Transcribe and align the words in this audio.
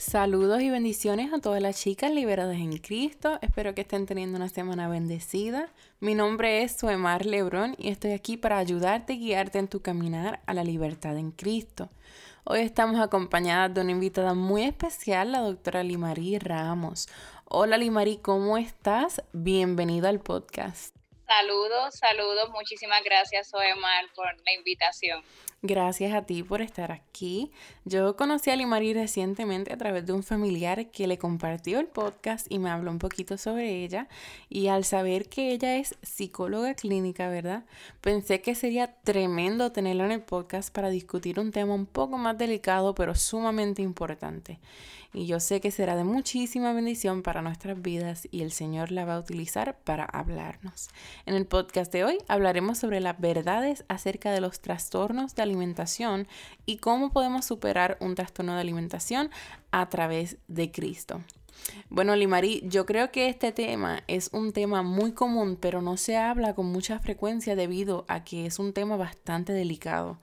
Saludos 0.00 0.62
y 0.62 0.70
bendiciones 0.70 1.30
a 1.30 1.40
todas 1.40 1.60
las 1.60 1.78
chicas 1.78 2.10
liberadas 2.10 2.56
en 2.56 2.78
Cristo. 2.78 3.38
Espero 3.42 3.74
que 3.74 3.82
estén 3.82 4.06
teniendo 4.06 4.38
una 4.38 4.48
semana 4.48 4.88
bendecida. 4.88 5.68
Mi 6.00 6.14
nombre 6.14 6.62
es 6.62 6.72
Suemar 6.72 7.26
Lebrón 7.26 7.74
y 7.76 7.90
estoy 7.90 8.12
aquí 8.12 8.38
para 8.38 8.56
ayudarte 8.56 9.12
y 9.12 9.18
guiarte 9.18 9.58
en 9.58 9.68
tu 9.68 9.82
caminar 9.82 10.40
a 10.46 10.54
la 10.54 10.64
libertad 10.64 11.18
en 11.18 11.32
Cristo. 11.32 11.90
Hoy 12.44 12.60
estamos 12.60 12.98
acompañadas 12.98 13.74
de 13.74 13.82
una 13.82 13.90
invitada 13.90 14.32
muy 14.32 14.62
especial, 14.62 15.32
la 15.32 15.40
doctora 15.40 15.82
Limarí 15.82 16.38
Ramos. 16.38 17.06
Hola 17.44 17.76
Limarí, 17.76 18.16
¿cómo 18.16 18.56
estás? 18.56 19.22
Bienvenida 19.34 20.08
al 20.08 20.20
podcast. 20.20 20.99
Saludos, 21.30 21.94
saludos. 21.94 22.50
Muchísimas 22.50 23.04
gracias, 23.04 23.50
Soemar, 23.50 24.06
por 24.16 24.26
la 24.44 24.52
invitación. 24.52 25.22
Gracias 25.62 26.12
a 26.12 26.26
ti 26.26 26.42
por 26.42 26.60
estar 26.60 26.90
aquí. 26.90 27.52
Yo 27.84 28.16
conocí 28.16 28.50
a 28.50 28.56
Limari 28.56 28.94
recientemente 28.94 29.72
a 29.72 29.76
través 29.76 30.04
de 30.06 30.12
un 30.12 30.24
familiar 30.24 30.90
que 30.90 31.06
le 31.06 31.18
compartió 31.18 31.78
el 31.78 31.86
podcast 31.86 32.50
y 32.50 32.58
me 32.58 32.70
habló 32.70 32.90
un 32.90 32.98
poquito 32.98 33.38
sobre 33.38 33.84
ella. 33.84 34.08
Y 34.48 34.66
al 34.66 34.84
saber 34.84 35.28
que 35.28 35.52
ella 35.52 35.76
es 35.76 35.96
psicóloga 36.02 36.74
clínica, 36.74 37.28
¿verdad? 37.28 37.64
Pensé 38.00 38.42
que 38.42 38.56
sería 38.56 38.96
tremendo 39.04 39.70
tenerla 39.70 40.06
en 40.06 40.12
el 40.12 40.22
podcast 40.22 40.74
para 40.74 40.90
discutir 40.90 41.38
un 41.38 41.52
tema 41.52 41.74
un 41.74 41.86
poco 41.86 42.18
más 42.18 42.36
delicado, 42.38 42.96
pero 42.96 43.14
sumamente 43.14 43.82
importante 43.82 44.58
y 45.12 45.26
yo 45.26 45.40
sé 45.40 45.60
que 45.60 45.70
será 45.70 45.96
de 45.96 46.04
muchísima 46.04 46.72
bendición 46.72 47.22
para 47.22 47.42
nuestras 47.42 47.80
vidas 47.80 48.28
y 48.30 48.42
el 48.42 48.52
Señor 48.52 48.92
la 48.92 49.04
va 49.04 49.16
a 49.16 49.20
utilizar 49.20 49.78
para 49.78 50.04
hablarnos. 50.04 50.88
En 51.26 51.34
el 51.34 51.46
podcast 51.46 51.92
de 51.92 52.04
hoy 52.04 52.18
hablaremos 52.28 52.78
sobre 52.78 53.00
las 53.00 53.20
verdades 53.20 53.84
acerca 53.88 54.30
de 54.30 54.40
los 54.40 54.60
trastornos 54.60 55.34
de 55.34 55.42
alimentación 55.42 56.28
y 56.66 56.78
cómo 56.78 57.10
podemos 57.10 57.44
superar 57.44 57.96
un 58.00 58.14
trastorno 58.14 58.54
de 58.54 58.60
alimentación 58.60 59.30
a 59.72 59.88
través 59.88 60.36
de 60.48 60.70
Cristo. 60.70 61.20
Bueno, 61.88 62.16
Limari, 62.16 62.62
yo 62.64 62.86
creo 62.86 63.10
que 63.10 63.28
este 63.28 63.52
tema 63.52 64.02
es 64.06 64.30
un 64.32 64.52
tema 64.52 64.82
muy 64.82 65.12
común, 65.12 65.56
pero 65.60 65.82
no 65.82 65.96
se 65.96 66.16
habla 66.16 66.54
con 66.54 66.66
mucha 66.66 66.98
frecuencia 67.00 67.56
debido 67.56 68.04
a 68.08 68.24
que 68.24 68.46
es 68.46 68.58
un 68.58 68.72
tema 68.72 68.96
bastante 68.96 69.52
delicado. 69.52 70.18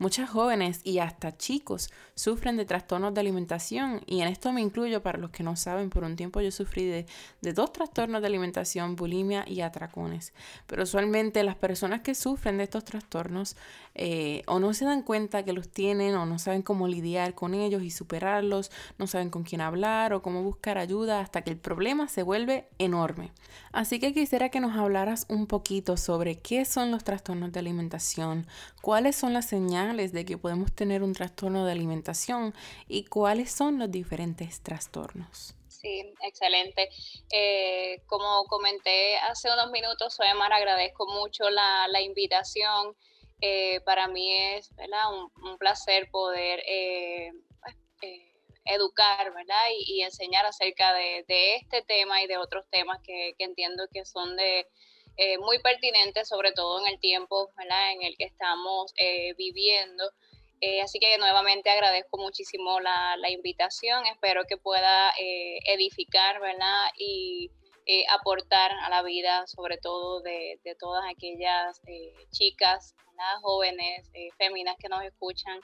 Muchas 0.00 0.30
jóvenes 0.30 0.80
y 0.82 0.98
hasta 1.00 1.36
chicos 1.36 1.90
sufren 2.14 2.56
de 2.56 2.64
trastornos 2.64 3.12
de 3.12 3.20
alimentación 3.20 4.00
y 4.06 4.22
en 4.22 4.28
esto 4.28 4.50
me 4.50 4.62
incluyo 4.62 5.02
para 5.02 5.18
los 5.18 5.28
que 5.28 5.42
no 5.42 5.56
saben, 5.56 5.90
por 5.90 6.04
un 6.04 6.16
tiempo 6.16 6.40
yo 6.40 6.50
sufrí 6.50 6.86
de, 6.86 7.06
dos 7.52 7.70
trastornos 7.70 8.22
de 8.22 8.28
alimentación, 8.28 8.96
bulimia 8.96 9.44
y 9.46 9.60
atracones. 9.60 10.32
Pero 10.66 10.84
usualmente 10.84 11.44
las 11.44 11.56
personas 11.56 12.00
que 12.00 12.14
sufren 12.14 12.56
de 12.56 12.64
estos 12.64 12.82
trastornos 12.86 13.56
eh, 13.94 14.42
o 14.46 14.58
no 14.58 14.72
se 14.74 14.84
dan 14.84 15.02
cuenta 15.02 15.44
que 15.44 15.52
los 15.52 15.68
tienen 15.68 16.14
o 16.14 16.26
no 16.26 16.38
saben 16.38 16.62
cómo 16.62 16.88
lidiar 16.88 17.34
con 17.34 17.54
ellos 17.54 17.82
y 17.82 17.90
superarlos, 17.90 18.70
no 18.98 19.06
saben 19.06 19.30
con 19.30 19.42
quién 19.42 19.60
hablar 19.60 20.12
o 20.12 20.22
cómo 20.22 20.42
buscar 20.42 20.78
ayuda 20.78 21.20
hasta 21.20 21.42
que 21.42 21.50
el 21.50 21.58
problema 21.58 22.08
se 22.08 22.22
vuelve 22.22 22.68
enorme. 22.78 23.32
Así 23.72 24.00
que 24.00 24.12
quisiera 24.12 24.48
que 24.48 24.60
nos 24.60 24.76
hablaras 24.76 25.26
un 25.28 25.46
poquito 25.46 25.96
sobre 25.96 26.38
qué 26.38 26.64
son 26.64 26.90
los 26.90 27.04
trastornos 27.04 27.52
de 27.52 27.60
alimentación, 27.60 28.46
cuáles 28.80 29.16
son 29.16 29.32
las 29.32 29.46
señales 29.46 30.12
de 30.12 30.24
que 30.24 30.38
podemos 30.38 30.72
tener 30.72 31.02
un 31.02 31.12
trastorno 31.12 31.64
de 31.64 31.72
alimentación 31.72 32.54
y 32.88 33.04
cuáles 33.04 33.50
son 33.50 33.78
los 33.78 33.90
diferentes 33.90 34.60
trastornos. 34.60 35.54
Sí, 35.68 36.12
excelente. 36.22 36.90
Eh, 37.32 38.02
como 38.06 38.44
comenté 38.44 39.16
hace 39.18 39.50
unos 39.50 39.70
minutos, 39.70 40.14
Soemar, 40.14 40.52
agradezco 40.52 41.06
mucho 41.06 41.48
la, 41.48 41.88
la 41.88 42.02
invitación. 42.02 42.94
Eh, 43.40 43.80
para 43.86 44.06
mí 44.08 44.36
es 44.36 44.70
Un, 45.42 45.58
placer 45.58 46.10
poder 46.10 46.62
eh, 46.66 47.30
pues, 47.62 47.76
educar 48.64 49.32
¿verdad? 49.32 49.64
Y, 49.78 50.02
enseñar 50.02 50.44
acerca 50.46 50.92
de, 50.92 51.24
de, 51.26 51.56
este 51.56 51.82
tema 51.82 52.22
y 52.22 52.26
de 52.26 52.36
otros 52.36 52.66
temas 52.70 52.98
que, 53.02 53.34
entiendo 53.38 53.84
que 53.92 54.04
son 54.04 54.36
de, 54.36 54.66
eh, 55.22 55.36
muy 55.36 55.58
pertinente, 55.58 56.24
sobre 56.24 56.52
todo 56.52 56.80
en 56.80 56.94
el 56.94 56.98
tiempo 56.98 57.50
en 57.58 58.02
el 58.02 58.16
que 58.16 58.24
estamos 58.24 58.92
eh, 58.96 59.34
viviendo. 59.34 60.10
Eh, 60.62 60.80
así 60.80 60.98
que 60.98 61.18
nuevamente 61.18 61.68
agradezco 61.68 62.16
muchísimo 62.16 62.80
la, 62.80 63.30
invitación, 63.30 64.06
espero 64.06 64.44
que 64.48 64.56
pueda 64.56 65.12
edificar 65.18 66.40
¿verdad? 66.40 66.88
y 66.96 67.50
aportar 68.08 68.72
a 68.72 68.88
la 68.88 69.02
vida, 69.02 69.46
sobre 69.46 69.76
todo 69.78 70.20
de, 70.22 70.58
todas 70.78 71.04
aquellas 71.10 71.80
chicas, 72.30 72.94
jóvenes, 73.42 74.10
féminas 74.36 74.76
que 74.78 74.88
nos 74.88 75.02
escuchan. 75.02 75.60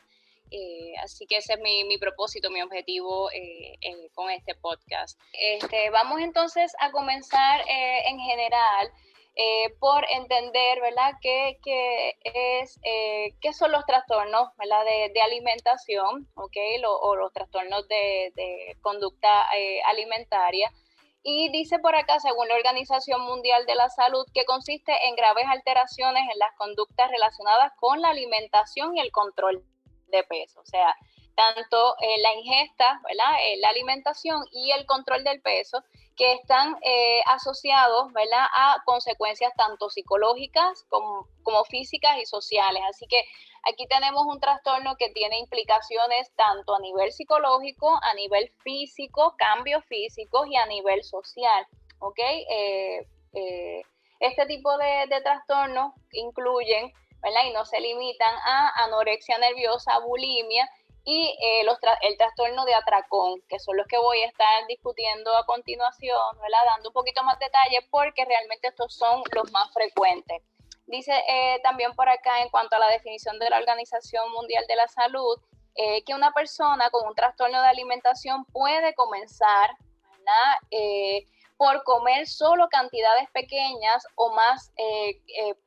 así 1.03 1.27
que 1.27 1.39
ese 1.39 1.55
es 1.55 1.61
mi, 1.61 1.85
mi 1.85 1.99
propósito, 1.99 2.51
mi 2.51 2.63
objetivo 2.63 3.29
con 4.15 4.31
este 4.31 4.55
podcast. 4.55 5.19
Este, 5.33 5.91
vamos 5.91 6.21
entonces 6.21 6.73
a 6.81 6.91
comenzar 6.91 7.63
en 7.69 8.19
general 8.19 8.93
eh, 9.39 9.75
por 9.81 10.03
entender, 10.13 10.81
¿verdad?, 10.81 11.13
qué, 11.21 11.59
es, 12.25 12.81
eh, 12.83 13.35
qué 13.43 13.53
son 13.53 13.71
los 13.71 13.85
trastornos, 13.85 14.49
¿verdad?, 14.57 14.83
de, 15.13 15.21
alimentación, 15.21 16.27
¿ok?, 16.37 16.57
o 16.87 17.17
los 17.17 17.35
trastornos 17.35 17.87
de, 17.87 18.33
conducta 18.81 19.29
eh, 19.55 19.83
alimentaria. 19.83 20.73
Y 21.29 21.49
dice 21.51 21.81
por 21.81 21.97
acá, 21.97 22.21
según 22.21 22.47
la 22.47 22.55
Organización 22.55 23.21
Mundial 23.23 23.67
de 23.67 23.75
la 23.75 23.89
Salud, 23.89 24.25
que 24.33 24.45
consiste 24.45 24.93
en 25.09 25.17
graves 25.17 25.45
alteraciones 25.49 26.23
en 26.33 26.39
las 26.39 26.55
conductas 26.57 27.11
relacionadas 27.11 27.73
con 27.81 28.01
la 28.01 28.11
alimentación 28.11 28.97
y 28.97 29.01
el 29.01 29.11
control 29.11 29.65
de 30.07 30.23
peso. 30.23 30.61
O 30.61 30.65
sea, 30.65 30.95
tanto 31.37 31.95
la 32.23 32.35
ingesta, 32.35 33.01
¿verdad? 33.05 33.33
la 33.61 33.69
alimentación 33.69 34.43
y 34.53 34.73
el 34.73 34.87
control 34.87 35.23
del 35.23 35.41
peso 35.41 35.85
que 36.17 36.33
están 36.33 36.77
eh, 36.83 37.21
asociados 37.27 38.13
¿verdad? 38.13 38.47
a 38.55 38.83
consecuencias 38.85 39.53
tanto 39.57 39.91
psicológicas 39.91 40.85
como, 40.89 41.29
físicas 41.69 42.19
y 42.19 42.27
sociales. 42.27 42.83
Así 42.89 43.07
que 43.07 43.23
aquí 43.65 43.87
tenemos 43.87 44.25
un 44.27 44.41
trastorno 44.41 44.97
que 44.97 45.11
tiene 45.11 45.39
implicaciones 45.39 46.33
tanto 46.35 46.75
a 46.75 46.81
nivel 46.81 47.13
psicológico, 47.13 47.99
a 48.03 48.15
nivel 48.15 48.51
físico, 48.63 49.35
cambios 49.37 49.85
físicos 49.85 50.47
y 50.49 50.57
a 50.57 50.67
nivel 50.67 51.05
social. 51.05 51.67
Eh, 52.19 53.07
eh, 53.35 53.83
este 54.21 54.47
tipo 54.47 54.77
de, 54.79 55.21
trastornos 55.23 55.93
incluyen 56.13 56.93
y 57.45 57.51
no 57.53 57.65
se 57.65 57.81
limitan 57.81 58.35
a 58.45 58.85
anorexia 58.85 59.37
nerviosa, 59.39 59.99
bulimia 59.99 60.69
y 61.09 61.39
eh, 61.41 61.65
el 62.03 62.19
trastorno 62.19 62.65
de 62.65 62.75
atracón, 62.75 63.41
que 63.49 63.61
son 63.61 63.77
los 63.77 63.87
que 63.87 63.97
voy 63.97 64.23
a 64.23 64.27
estar 64.27 64.67
discutiendo 64.67 65.37
a 65.37 65.47
continuación, 65.47 66.37
¿verdad? 66.43 66.59
dando 66.67 66.89
un 66.89 66.93
poquito 66.93 67.23
más 67.23 67.39
detalle 67.39 67.87
porque 67.93 68.25
realmente 68.25 68.67
estos 68.67 68.93
son 68.93 69.23
los 69.33 69.53
más 69.53 69.73
frecuentes. 69.73 70.43
Dice 70.87 71.13
eh, 71.29 71.61
también 71.63 71.95
por 71.95 72.09
acá 72.09 72.43
en 72.43 72.49
cuanto 72.49 72.75
a 72.75 72.81
la 72.81 72.89
definición 72.89 73.39
de 73.39 73.49
la 73.49 73.59
Organización 73.59 74.33
Mundial 74.33 74.65
de 74.67 74.75
la 74.75 74.89
Salud, 74.89 75.39
eh, 75.77 76.03
que 76.03 76.13
una 76.13 76.33
persona 76.33 76.91
con 76.91 77.07
un 77.07 77.15
trastorno 77.15 77.63
de 77.63 77.69
alimentación 77.69 78.45
puede 78.47 78.93
comenzar 78.95 79.71
por 81.57 81.85
comer 81.85 82.27
solo 82.27 82.69
cantidades 82.69 83.31
pequeñas 83.31 84.05
o 84.17 84.35
más 84.35 84.73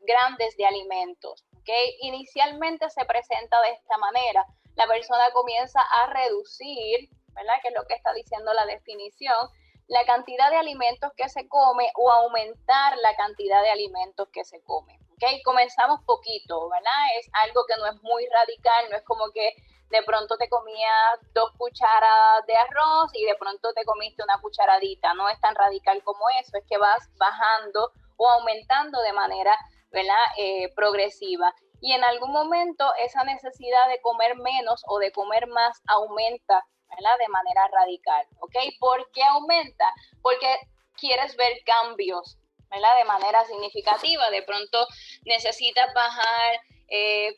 grandes 0.01 0.57
de 0.57 0.66
alimentos. 0.66 1.45
¿okay? 1.61 1.95
Inicialmente 2.01 2.89
se 2.89 3.06
presenta 3.06 3.61
de 3.61 3.69
esta 3.69 3.97
manera 3.97 4.45
la 4.79 4.88
persona 4.88 5.29
comienza 5.31 5.81
a 5.81 6.07
reducir, 6.07 7.09
¿verdad? 7.35 7.56
Que 7.62 7.67
es 7.67 7.73
lo 7.75 7.85
que 7.85 7.95
está 7.95 8.13
diciendo 8.13 8.53
la 8.53 8.66
definición, 8.66 9.50
la 9.88 10.06
cantidad 10.06 10.50
de 10.50 10.56
alimentos 10.56 11.12
que 11.17 11.28
se 11.28 11.50
come 11.50 11.91
o 11.95 12.09
aumentar 12.09 12.97
la 13.00 13.13
cantidad 13.18 13.62
de 13.62 13.72
alimentos 13.72 14.29
que 14.31 14.45
se 14.45 14.63
come. 14.63 14.97
¿Ok? 15.12 15.44
Comenzamos 15.44 16.00
poquito, 16.06 16.69
¿verdad? 16.69 17.01
Es 17.19 17.29
algo 17.44 17.66
que 17.68 17.75
no 17.75 17.88
es 17.88 18.01
muy 18.03 18.25
radical, 18.28 18.85
no 18.89 18.95
es 18.95 19.03
como 19.03 19.29
que 19.34 19.53
de 19.89 20.01
pronto 20.03 20.38
te 20.38 20.47
comías 20.47 21.19
dos 21.34 21.51
cucharadas 21.57 22.45
de 22.45 22.56
arroz 22.56 23.12
y 23.15 23.25
de 23.25 23.36
pronto 23.36 23.74
te 23.74 23.83
comiste 23.83 24.24
una 24.24 24.39
cucharadita. 24.39 25.13
No 25.13 25.27
es 25.27 25.42
tan 25.42 25.56
radical 25.56 26.01
como 26.06 26.24
eso, 26.39 26.56
es 26.57 26.63
que 26.69 26.77
vas 26.77 27.09
bajando 27.18 27.92
o 28.15 28.30
aumentando 28.30 29.01
de 29.01 29.12
manera 29.12 29.57
¿verdad? 29.92 30.24
Eh, 30.38 30.71
progresiva 30.75 31.53
y 31.81 31.93
en 31.93 32.03
algún 32.03 32.31
momento 32.31 32.85
esa 32.99 33.23
necesidad 33.23 33.87
de 33.89 34.01
comer 34.01 34.35
menos 34.35 34.83
o 34.87 34.99
de 34.99 35.11
comer 35.11 35.47
más 35.47 35.81
aumenta. 35.87 36.63
De 36.89 37.27
manera 37.29 37.67
radical, 37.71 38.25
¿ok? 38.39 38.55
¿Por 38.79 39.11
qué 39.11 39.23
aumenta? 39.23 39.85
Porque 40.21 40.57
quieres 40.99 41.35
ver 41.37 41.61
cambios. 41.63 42.37
De 42.71 43.05
manera 43.05 43.45
significativa. 43.45 44.29
De 44.31 44.41
pronto 44.41 44.87
necesitas 45.23 45.93
bajar 45.93 46.59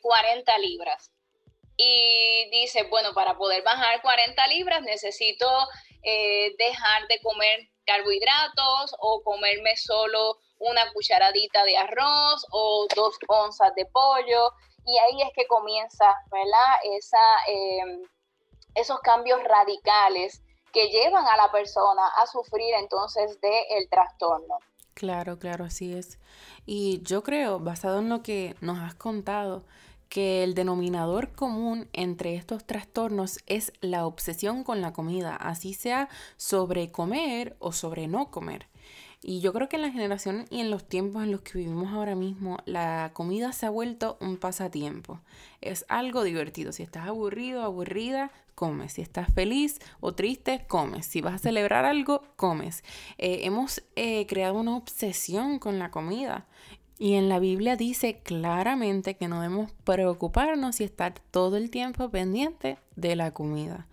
40 0.02 0.56
eh, 0.56 0.58
libras. 0.58 1.12
Y 1.76 2.48
dice, 2.50 2.84
bueno, 2.84 3.12
para 3.14 3.36
poder 3.36 3.62
bajar 3.62 4.02
40 4.02 4.46
libras 4.48 4.82
necesito 4.82 5.46
eh, 6.02 6.54
dejar 6.58 7.06
de 7.08 7.20
comer 7.20 7.68
carbohidratos 7.86 8.94
o 8.98 9.22
comerme 9.22 9.76
solo 9.76 10.38
una 10.62 10.92
cucharadita 10.92 11.64
de 11.64 11.76
arroz 11.76 12.46
o 12.50 12.86
dos 12.94 13.18
onzas 13.28 13.74
de 13.74 13.86
pollo. 13.86 14.52
Y 14.84 14.98
ahí 14.98 15.22
es 15.22 15.30
que 15.34 15.46
comienza, 15.46 16.14
¿verdad? 16.30 16.96
Esa, 16.96 17.18
em, 17.46 18.02
esos 18.74 19.00
cambios 19.00 19.42
radicales 19.44 20.42
que 20.72 20.88
llevan 20.88 21.26
a 21.26 21.36
la 21.36 21.52
persona 21.52 22.02
a 22.16 22.26
sufrir 22.26 22.74
entonces 22.74 23.38
del 23.40 23.88
trastorno. 23.90 24.58
Claro, 24.94 25.38
claro, 25.38 25.64
así 25.64 25.94
es. 25.94 26.18
Y 26.66 27.02
yo 27.02 27.22
creo, 27.22 27.58
basado 27.58 27.98
en 27.98 28.08
lo 28.08 28.22
que 28.22 28.56
nos 28.60 28.78
has 28.78 28.94
contado, 28.94 29.64
que 30.08 30.44
el 30.44 30.54
denominador 30.54 31.32
común 31.32 31.88
entre 31.94 32.34
estos 32.34 32.66
trastornos 32.66 33.38
es 33.46 33.72
la 33.80 34.06
obsesión 34.06 34.62
con 34.62 34.82
la 34.82 34.92
comida, 34.92 35.36
así 35.36 35.72
sea 35.72 36.10
sobre 36.36 36.92
comer 36.92 37.56
o 37.60 37.72
sobre 37.72 38.08
no 38.08 38.30
comer. 38.30 38.68
Y 39.24 39.40
yo 39.40 39.52
creo 39.52 39.68
que 39.68 39.76
en 39.76 39.82
la 39.82 39.92
generación 39.92 40.46
y 40.50 40.60
en 40.60 40.70
los 40.70 40.84
tiempos 40.84 41.22
en 41.22 41.30
los 41.30 41.42
que 41.42 41.58
vivimos 41.58 41.92
ahora 41.92 42.16
mismo, 42.16 42.58
la 42.64 43.12
comida 43.14 43.52
se 43.52 43.66
ha 43.66 43.70
vuelto 43.70 44.18
un 44.20 44.36
pasatiempo. 44.36 45.20
Es 45.60 45.84
algo 45.88 46.24
divertido. 46.24 46.72
Si 46.72 46.82
estás 46.82 47.06
aburrido, 47.06 47.62
aburrida, 47.62 48.32
comes. 48.56 48.94
Si 48.94 49.02
estás 49.02 49.32
feliz 49.32 49.78
o 50.00 50.12
triste, 50.12 50.64
comes. 50.66 51.06
Si 51.06 51.20
vas 51.20 51.34
a 51.34 51.38
celebrar 51.38 51.84
algo, 51.84 52.24
comes. 52.34 52.82
Eh, 53.16 53.40
hemos 53.44 53.84
eh, 53.94 54.26
creado 54.26 54.54
una 54.54 54.76
obsesión 54.76 55.60
con 55.60 55.78
la 55.78 55.92
comida. 55.92 56.46
Y 56.98 57.14
en 57.14 57.28
la 57.28 57.38
Biblia 57.38 57.76
dice 57.76 58.20
claramente 58.24 59.16
que 59.16 59.28
no 59.28 59.40
debemos 59.40 59.70
preocuparnos 59.84 60.80
y 60.80 60.84
estar 60.84 61.14
todo 61.30 61.56
el 61.56 61.70
tiempo 61.70 62.10
pendiente 62.10 62.78
de 62.96 63.14
la 63.14 63.32
comida. 63.32 63.86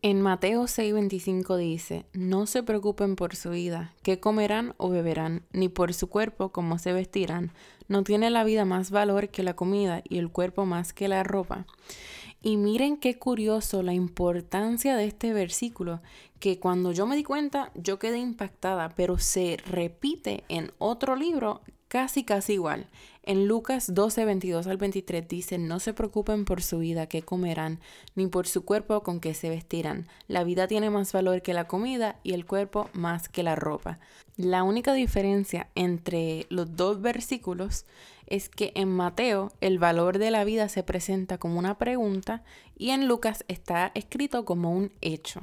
En 0.00 0.22
Mateo 0.22 0.68
6:25 0.68 1.56
dice, 1.56 2.06
no 2.12 2.46
se 2.46 2.62
preocupen 2.62 3.16
por 3.16 3.34
su 3.34 3.50
vida, 3.50 3.94
qué 4.04 4.20
comerán 4.20 4.74
o 4.76 4.90
beberán, 4.90 5.42
ni 5.52 5.68
por 5.68 5.92
su 5.92 6.08
cuerpo, 6.08 6.50
cómo 6.50 6.78
se 6.78 6.92
vestirán. 6.92 7.50
No 7.88 8.04
tiene 8.04 8.30
la 8.30 8.44
vida 8.44 8.64
más 8.64 8.92
valor 8.92 9.28
que 9.30 9.42
la 9.42 9.56
comida 9.56 10.02
y 10.08 10.18
el 10.18 10.30
cuerpo 10.30 10.66
más 10.66 10.92
que 10.92 11.08
la 11.08 11.24
ropa. 11.24 11.66
Y 12.40 12.58
miren 12.58 12.96
qué 12.96 13.18
curioso 13.18 13.82
la 13.82 13.92
importancia 13.92 14.96
de 14.96 15.06
este 15.06 15.32
versículo, 15.32 16.00
que 16.38 16.60
cuando 16.60 16.92
yo 16.92 17.04
me 17.08 17.16
di 17.16 17.24
cuenta 17.24 17.72
yo 17.74 17.98
quedé 17.98 18.18
impactada, 18.18 18.90
pero 18.90 19.18
se 19.18 19.56
repite 19.66 20.44
en 20.48 20.70
otro 20.78 21.16
libro 21.16 21.60
casi 21.88 22.24
casi 22.24 22.54
igual. 22.54 22.86
En 23.22 23.46
Lucas 23.46 23.92
12, 23.92 24.24
22 24.24 24.66
al 24.66 24.78
23 24.78 25.28
dice, 25.28 25.58
no 25.58 25.80
se 25.80 25.92
preocupen 25.92 26.44
por 26.46 26.62
su 26.62 26.78
vida, 26.78 27.08
qué 27.08 27.20
comerán, 27.20 27.78
ni 28.14 28.26
por 28.26 28.46
su 28.46 28.64
cuerpo 28.64 29.02
con 29.02 29.20
qué 29.20 29.34
se 29.34 29.50
vestirán. 29.50 30.06
La 30.28 30.44
vida 30.44 30.66
tiene 30.66 30.88
más 30.88 31.12
valor 31.12 31.42
que 31.42 31.52
la 31.52 31.66
comida 31.66 32.16
y 32.22 32.32
el 32.32 32.46
cuerpo 32.46 32.88
más 32.94 33.28
que 33.28 33.42
la 33.42 33.54
ropa. 33.54 33.98
La 34.36 34.62
única 34.62 34.94
diferencia 34.94 35.68
entre 35.74 36.46
los 36.48 36.74
dos 36.76 37.02
versículos 37.02 37.84
es 38.26 38.48
que 38.48 38.72
en 38.74 38.88
Mateo 38.90 39.52
el 39.60 39.78
valor 39.78 40.18
de 40.18 40.30
la 40.30 40.44
vida 40.44 40.68
se 40.68 40.82
presenta 40.82 41.38
como 41.38 41.58
una 41.58 41.76
pregunta 41.76 42.44
y 42.76 42.90
en 42.90 43.08
Lucas 43.08 43.44
está 43.48 43.90
escrito 43.94 44.44
como 44.44 44.72
un 44.72 44.92
hecho. 45.00 45.40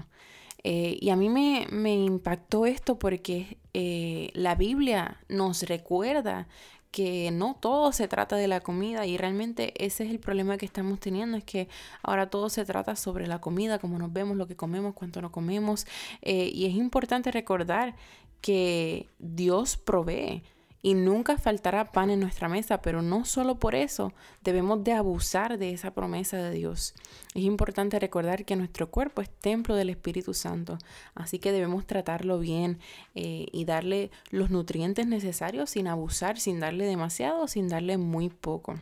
Eh, 0.67 0.97
y 0.99 1.11
a 1.11 1.15
mí 1.15 1.29
me, 1.29 1.67
me 1.69 1.93
impactó 1.93 2.65
esto 2.65 2.97
porque 2.97 3.59
eh, 3.75 4.31
la 4.33 4.55
Biblia 4.55 5.19
nos 5.29 5.61
recuerda 5.61 6.47
que 6.89 7.29
no 7.29 7.55
todo 7.59 7.91
se 7.91 8.07
trata 8.07 8.35
de 8.35 8.47
la 8.47 8.61
comida 8.61 9.05
y 9.05 9.15
realmente 9.15 9.73
ese 9.77 10.05
es 10.05 10.09
el 10.09 10.17
problema 10.17 10.57
que 10.57 10.65
estamos 10.65 10.99
teniendo, 10.99 11.37
es 11.37 11.43
que 11.43 11.67
ahora 12.01 12.31
todo 12.31 12.49
se 12.49 12.65
trata 12.65 12.95
sobre 12.95 13.27
la 13.27 13.41
comida, 13.41 13.77
cómo 13.77 13.99
nos 13.99 14.11
vemos, 14.11 14.37
lo 14.37 14.47
que 14.47 14.55
comemos, 14.55 14.95
cuánto 14.95 15.21
no 15.21 15.31
comemos. 15.31 15.85
Eh, 16.23 16.49
y 16.51 16.65
es 16.65 16.73
importante 16.73 17.29
recordar 17.29 17.95
que 18.41 19.07
Dios 19.19 19.77
provee 19.77 20.41
y 20.81 20.93
nunca 20.93 21.37
faltará 21.37 21.91
pan 21.91 22.09
en 22.09 22.19
nuestra 22.19 22.47
mesa, 22.47 22.81
pero 22.81 23.01
no 23.01 23.25
solo 23.25 23.55
por 23.55 23.75
eso 23.75 24.13
debemos 24.43 24.83
de 24.83 24.93
abusar 24.93 25.57
de 25.57 25.71
esa 25.71 25.91
promesa 25.93 26.37
de 26.37 26.51
Dios. 26.51 26.93
Es 27.33 27.43
importante 27.43 27.99
recordar 27.99 28.45
que 28.45 28.55
nuestro 28.55 28.91
cuerpo 28.91 29.21
es 29.21 29.29
templo 29.29 29.75
del 29.75 29.89
Espíritu 29.89 30.33
Santo, 30.33 30.77
así 31.15 31.39
que 31.39 31.51
debemos 31.51 31.85
tratarlo 31.87 32.39
bien 32.39 32.79
eh, 33.15 33.47
y 33.51 33.65
darle 33.65 34.11
los 34.29 34.51
nutrientes 34.51 35.07
necesarios 35.07 35.71
sin 35.71 35.87
abusar, 35.87 36.39
sin 36.39 36.59
darle 36.59 36.85
demasiado, 36.85 37.47
sin 37.47 37.67
darle 37.67 37.97
muy 37.97 38.29
poco. 38.29 38.75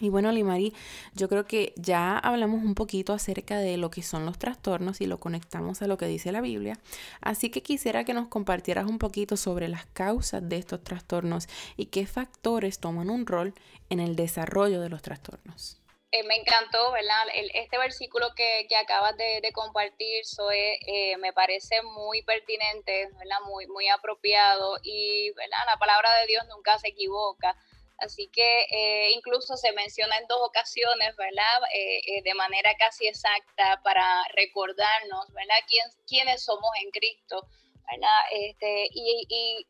Y 0.00 0.10
bueno, 0.10 0.30
Limari, 0.32 0.74
yo 1.14 1.28
creo 1.28 1.46
que 1.46 1.72
ya 1.76 2.18
hablamos 2.18 2.62
un 2.62 2.74
poquito 2.74 3.12
acerca 3.12 3.58
de 3.58 3.76
lo 3.76 3.90
que 3.90 4.02
son 4.02 4.26
los 4.26 4.38
trastornos 4.38 5.00
y 5.00 5.06
lo 5.06 5.18
conectamos 5.18 5.82
a 5.82 5.86
lo 5.86 5.98
que 5.98 6.06
dice 6.06 6.32
la 6.32 6.40
Biblia. 6.40 6.78
Así 7.20 7.50
que 7.50 7.62
quisiera 7.62 8.04
que 8.04 8.14
nos 8.14 8.28
compartieras 8.28 8.86
un 8.86 8.98
poquito 8.98 9.36
sobre 9.36 9.68
las 9.68 9.86
causas 9.86 10.48
de 10.48 10.56
estos 10.56 10.84
trastornos 10.84 11.48
y 11.76 11.86
qué 11.86 12.06
factores 12.06 12.78
toman 12.78 13.10
un 13.10 13.26
rol 13.26 13.54
en 13.90 14.00
el 14.00 14.16
desarrollo 14.16 14.80
de 14.80 14.88
los 14.88 15.02
trastornos. 15.02 15.78
Eh, 16.10 16.22
me 16.22 16.36
encantó, 16.36 16.90
¿verdad? 16.92 17.26
este 17.52 17.76
versículo 17.76 18.34
que, 18.34 18.66
acabas 18.76 19.14
de, 19.18 19.42
compartir, 19.52 20.24
Zoe, 20.24 20.78
eh, 20.86 21.18
me 21.18 21.34
parece 21.34 21.82
muy 21.82 22.22
pertinente, 22.22 23.10
¿verdad? 23.18 23.40
Muy, 23.44 23.66
muy 23.66 23.88
apropiado 23.88 24.78
y, 24.82 25.30
¿verdad? 25.32 25.58
La 25.66 25.76
palabra 25.76 26.14
de 26.20 26.26
Dios 26.26 26.46
nunca 26.48 26.78
se 26.78 26.88
equivoca. 26.88 27.54
Así 27.98 28.28
que 28.28 28.60
eh, 28.70 29.10
incluso 29.10 29.56
se 29.56 29.72
menciona 29.72 30.16
en 30.18 30.26
dos 30.28 30.38
ocasiones, 30.40 31.16
¿verdad? 31.16 31.58
Eh, 31.74 32.00
eh, 32.06 32.22
de 32.22 32.34
manera 32.34 32.72
casi 32.78 33.08
exacta 33.08 33.80
para 33.82 34.22
recordarnos, 34.34 35.32
¿verdad? 35.32 35.56
¿Quién, 35.66 35.84
quiénes 36.06 36.44
somos 36.44 36.70
en 36.80 36.90
Cristo, 36.92 37.48
¿verdad? 37.90 38.20
Este, 38.30 38.88
y, 38.92 39.26
y, 39.28 39.66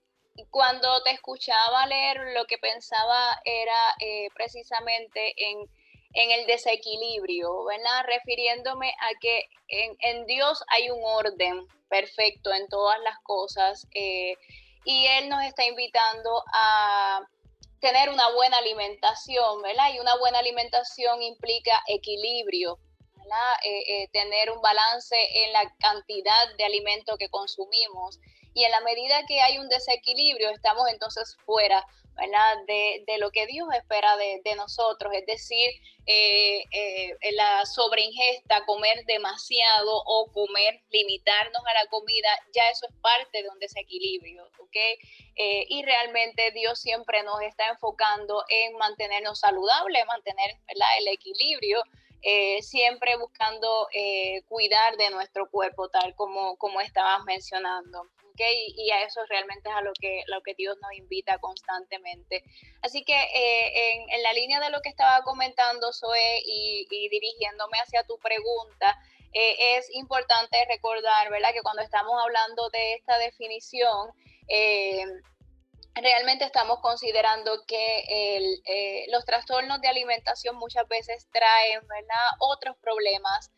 cuando 0.51 1.03
te 1.03 1.11
escuchaba 1.11 1.87
leer, 1.87 2.19
lo 2.35 2.45
que 2.45 2.59
pensaba 2.59 3.41
era 3.45 3.97
precisamente 4.35 5.35
en, 5.37 5.59
en, 6.13 6.31
el 6.31 6.47
desequilibrio, 6.47 7.65
¿verdad? 7.65 8.05
Refiriéndome 8.07 8.95
a 9.01 9.19
que 9.21 9.49
en, 9.67 9.97
en, 9.99 10.27
Dios 10.27 10.63
hay 10.69 10.91
un 10.91 11.01
orden 11.03 11.67
perfecto 11.89 12.53
en 12.53 12.69
todas 12.69 13.01
las 13.01 13.19
cosas 13.25 13.89
y 13.93 15.07
Él 15.07 15.29
nos 15.29 15.43
está 15.43 15.65
invitando 15.65 16.45
a 16.53 17.27
tener 17.81 18.09
una 18.11 18.31
buena 18.33 18.59
alimentación, 18.59 19.63
¿verdad? 19.63 19.93
Y 19.95 20.01
una 20.01 20.17
buena 20.17 20.39
alimentación 20.39 21.23
implica 21.23 21.83
equilibrio, 21.87 22.79
¿verdad? 23.17 23.53
Eh, 23.65 24.03
eh, 24.03 24.09
tener 24.13 24.51
un 24.51 24.61
balance 24.61 25.17
en 25.45 25.53
la 25.53 25.73
cantidad 25.79 26.57
de 26.57 26.65
alimento 26.65 27.17
que 27.17 27.29
consumimos. 27.29 28.19
Y 28.59 28.65
en 28.65 28.73
la 28.73 28.81
medida 28.81 29.25
que 29.29 29.41
hay 29.41 29.59
un 29.59 29.69
desequilibrio, 29.69 30.51
estamos 30.51 30.89
entonces 30.91 31.37
fuera 31.47 31.87
de, 33.07 33.19
lo 33.19 33.31
que 33.31 33.47
Dios 33.47 33.69
espera 33.73 34.17
de, 34.17 34.55
nosotros, 34.57 35.13
es 35.15 35.25
decir, 35.27 35.71
eh, 36.07 36.65
eh, 36.73 37.33
la 37.35 37.65
sobreingesta, 37.67 38.65
comer 38.67 39.05
demasiado 39.07 40.03
o 40.05 40.27
comer, 40.33 40.81
limitarnos 40.91 41.63
a 41.65 41.75
la 41.75 41.89
comida, 41.89 42.29
ya 42.53 42.69
eso 42.71 42.87
es 42.89 42.95
parte 43.01 43.45
de 43.45 43.49
un 43.49 43.61
desequilibrio, 43.61 44.45
¿ok? 44.59 44.77
Eh, 45.37 45.67
y 45.69 45.85
realmente 45.85 46.51
Dios 46.51 46.81
siempre 46.81 47.23
nos 47.23 47.41
está 47.43 47.69
enfocando 47.69 48.43
en 48.49 48.77
mantenernos 48.77 49.39
saludables, 49.39 50.05
mantener 50.07 50.57
¿verdad? 50.67 50.99
el 50.99 51.09
equilibrio. 51.09 51.81
siempre 52.63 53.17
buscando 53.17 53.87
cuidar 54.49 54.97
de 54.97 55.11
nuestro 55.11 55.49
cuerpo, 55.49 55.89
tal 55.89 56.17
como, 56.17 56.57
como 56.57 56.81
estabas 56.81 57.23
mencionando. 57.25 58.09
Y, 58.77 58.91
a 58.91 59.03
eso 59.03 59.21
realmente 59.29 59.69
es 59.69 59.75
a 59.75 59.83
lo 59.83 59.93
que, 60.01 60.23
lo 60.27 60.41
que 60.43 60.55
Dios 60.55 60.77
nos 60.81 60.93
invita 60.93 61.39
constantemente. 61.39 62.43
Así 62.83 63.05
que 63.05 63.15
eh, 63.15 64.05
en, 64.11 64.23
la 64.23 64.33
línea 64.33 64.61
de 64.61 64.71
lo 64.71 64.81
que 64.81 64.89
estaba 64.89 65.23
comentando 65.23 65.93
Zoe 65.93 66.43
y, 66.45 66.87
dirigiéndome 67.09 67.79
hacia 67.79 68.05
tu 68.05 68.19
pregunta, 68.19 68.97
eh, 69.33 69.77
es 69.77 69.91
importante 69.95 70.65
recordar, 70.69 71.31
¿verdad? 71.31 71.53
Que 71.53 71.63
cuando 71.63 71.83
estamos 71.83 72.15
hablando 72.23 72.71
de 72.71 72.95
esta 72.95 73.19
definición, 73.19 74.11
eh, 74.49 75.05
realmente 75.95 76.45
estamos 76.45 76.79
considerando 76.81 77.65
que 77.67 79.05
los 79.09 79.25
trastornos 79.25 79.81
de 79.81 79.89
alimentación 79.89 80.57
muchas 80.57 80.87
veces 80.89 81.27
traen 81.33 81.81
¿verdad? 81.89 82.31
otros 82.39 82.77
problemas, 82.81 83.51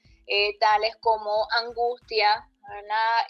tales 0.58 0.96
como 1.00 1.46
angustia, 1.50 2.46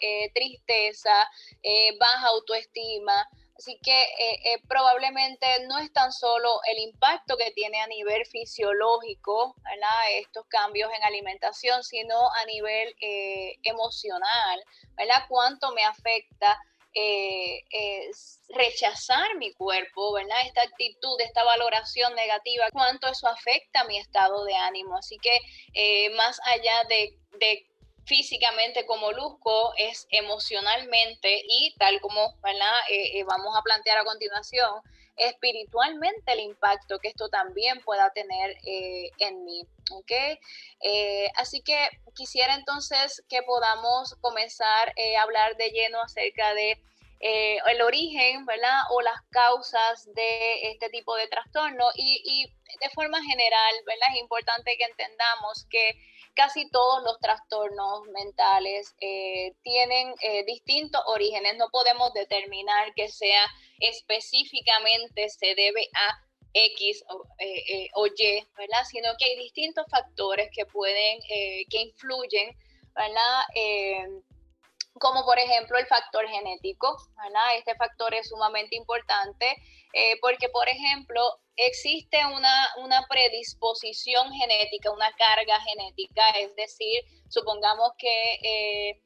eh, 0.00 0.30
tristeza, 0.34 1.28
eh, 1.62 1.96
baja 1.98 2.28
autoestima. 2.28 3.28
Así 3.56 3.78
que 3.82 4.02
eh, 4.02 4.62
probablemente 4.66 5.46
no 5.68 5.78
es 5.78 5.92
tan 5.92 6.12
solo 6.12 6.60
el 6.66 6.78
impacto 6.78 7.36
que 7.36 7.50
tiene 7.50 7.78
a 7.80 7.86
nivel 7.88 8.24
fisiológico, 8.24 9.54
estos 10.12 10.46
cambios 10.46 10.90
en 10.96 11.04
alimentación, 11.04 11.84
sino 11.84 12.16
a 12.40 12.46
nivel 12.46 12.96
emocional. 13.62 14.64
Cuánto 15.28 15.72
me 15.72 15.84
afecta 15.84 16.58
rechazar 18.48 19.36
mi 19.36 19.52
cuerpo. 19.52 20.16
Esta 20.18 20.62
actitud, 20.62 21.20
esta 21.20 21.44
valoración 21.44 22.14
negativa, 22.14 22.66
cuánto 22.72 23.08
eso 23.08 23.28
afecta 23.28 23.84
mi 23.84 23.98
estado 23.98 24.42
de 24.46 24.54
ánimo. 24.54 24.96
Así 24.96 25.18
que 25.18 26.10
más 26.16 26.40
allá 26.46 26.84
de 26.84 27.69
físicamente 28.10 28.84
como 28.86 29.12
luzco, 29.12 29.72
es 29.76 30.08
emocionalmente 30.10 31.42
y 31.46 31.72
tal 31.78 32.00
como 32.00 32.34
eh, 32.90 33.22
vamos 33.22 33.56
a 33.56 33.62
plantear 33.62 33.98
a 33.98 34.04
continuación, 34.04 34.82
espiritualmente 35.16 36.32
el 36.32 36.40
impacto 36.40 36.98
que 36.98 37.06
esto 37.06 37.28
también 37.28 37.80
pueda 37.82 38.10
tener 38.10 38.56
en 38.64 39.44
mí. 39.44 39.64
así 41.36 41.62
que 41.62 41.88
quisiera 42.16 42.56
entonces 42.56 43.22
que 43.28 43.42
podamos 43.44 44.16
comenzar 44.20 44.92
a 45.16 45.22
hablar 45.22 45.56
de 45.56 45.70
lleno 45.70 46.02
acerca 46.02 46.52
de 46.54 46.82
eh, 47.22 47.58
el 47.66 47.82
origen, 47.82 48.46
¿verdad? 48.46 48.80
O 48.88 49.02
las 49.02 49.20
causas 49.30 50.06
de 50.14 50.70
este 50.70 50.88
tipo 50.88 51.14
de 51.16 51.28
trastorno 51.28 51.90
y, 51.94 52.50
de 52.80 52.90
forma 52.90 53.22
general, 53.22 53.74
¿verdad? 53.84 54.08
Es 54.14 54.20
importante 54.20 54.74
que 54.78 54.84
entendamos 54.84 55.66
que 55.68 56.00
casi 56.34 56.68
todos 56.70 57.02
los 57.04 57.18
trastornos 57.20 58.02
mentales 58.12 58.94
eh, 59.00 59.54
tienen 59.62 60.14
eh, 60.22 60.44
distintos 60.44 61.02
orígenes. 61.06 61.56
No 61.56 61.68
podemos 61.70 62.12
determinar 62.12 62.92
que 62.94 63.08
sea 63.08 63.44
específicamente 63.78 65.28
se 65.28 65.54
debe 65.54 65.88
a 65.94 66.24
X 66.52 67.04
o, 67.08 67.24
o 67.94 68.06
Y, 68.06 68.46
¿verdad? 68.56 68.84
Sino 68.88 69.10
que 69.18 69.26
hay 69.26 69.36
distintos 69.36 69.86
factores 69.88 70.50
que 70.52 70.66
pueden, 70.66 71.20
que 71.28 71.80
influyen, 71.80 72.56
¿verdad? 72.94 73.44
Como 74.98 75.24
por 75.24 75.38
ejemplo 75.38 75.78
el 75.78 75.86
factor 75.86 76.26
genético. 76.28 76.96
Este 77.56 77.74
factor 77.76 78.14
es 78.14 78.28
sumamente 78.28 78.76
importante 78.76 79.56
eh, 79.92 80.18
porque, 80.20 80.48
por 80.48 80.68
ejemplo, 80.68 81.22
existe 81.56 82.18
una, 82.26 82.70
una, 82.78 83.06
predisposición 83.08 84.32
genética, 84.32 84.90
una 84.90 85.12
carga 85.12 85.60
genética, 85.60 86.28
es 86.30 86.54
decir, 86.56 87.02
supongamos 87.28 87.90
que 87.98 88.34
eh, 88.42 89.02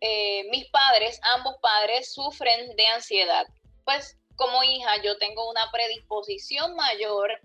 eh, 0.00 0.44
mis 0.50 0.68
padres, 0.70 1.20
ambos 1.34 1.56
padres, 1.60 2.12
sufren 2.12 2.76
de 2.76 2.86
ansiedad. 2.86 3.46
Pues 3.84 4.16
como 4.36 4.62
hija 4.62 5.02
yo 5.02 5.18
tengo 5.18 5.50
una 5.50 5.68
predisposición 5.72 6.76
mayor 6.76 7.40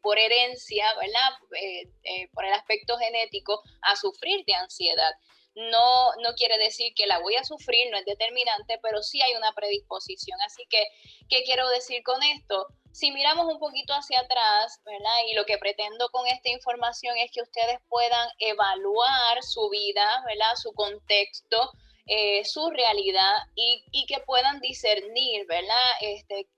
por 0.00 0.18
herencia, 0.18 0.86
¿verdad? 0.94 2.30
por 2.32 2.46
el 2.46 2.54
aspecto 2.54 2.96
genético 2.96 3.60
a 3.82 3.96
sufrir 3.96 4.42
de 4.46 4.54
ansiedad 4.54 5.12
no, 5.56 6.14
no 6.22 6.34
quiere 6.34 6.58
decir 6.58 6.92
que 6.94 7.06
la 7.06 7.18
voy 7.18 7.34
a 7.36 7.44
sufrir, 7.44 7.90
no 7.90 7.96
es 7.96 8.04
determinante, 8.04 8.78
pero 8.82 9.02
sí 9.02 9.20
hay 9.22 9.34
una 9.34 9.52
predisposición. 9.52 10.38
Así 10.42 10.64
que, 10.68 10.86
¿qué 11.28 11.42
quiero 11.44 11.68
decir 11.70 12.02
con 12.02 12.22
esto? 12.22 12.66
Si 12.92 13.10
miramos 13.10 13.46
un 13.46 13.58
poquito 13.58 13.94
hacia 13.94 14.20
atrás, 14.20 14.80
¿verdad? 14.84 15.16
Y 15.28 15.34
lo 15.34 15.46
que 15.46 15.58
pretendo 15.58 16.10
con 16.10 16.26
esta 16.26 16.50
información 16.50 17.16
es 17.16 17.30
que 17.30 17.42
ustedes 17.42 17.78
puedan 17.88 18.28
evaluar 18.38 19.42
su 19.42 19.68
vida, 19.70 20.22
¿verdad? 20.26 20.54
Su 20.56 20.72
contexto, 20.72 21.72
eh, 22.06 22.44
su 22.44 22.70
realidad 22.70 23.36
y, 23.54 23.82
y, 23.92 24.06
que 24.06 24.20
puedan 24.20 24.60
discernir, 24.60 25.46
¿verdad? 25.46 25.90
Este, 26.00 26.48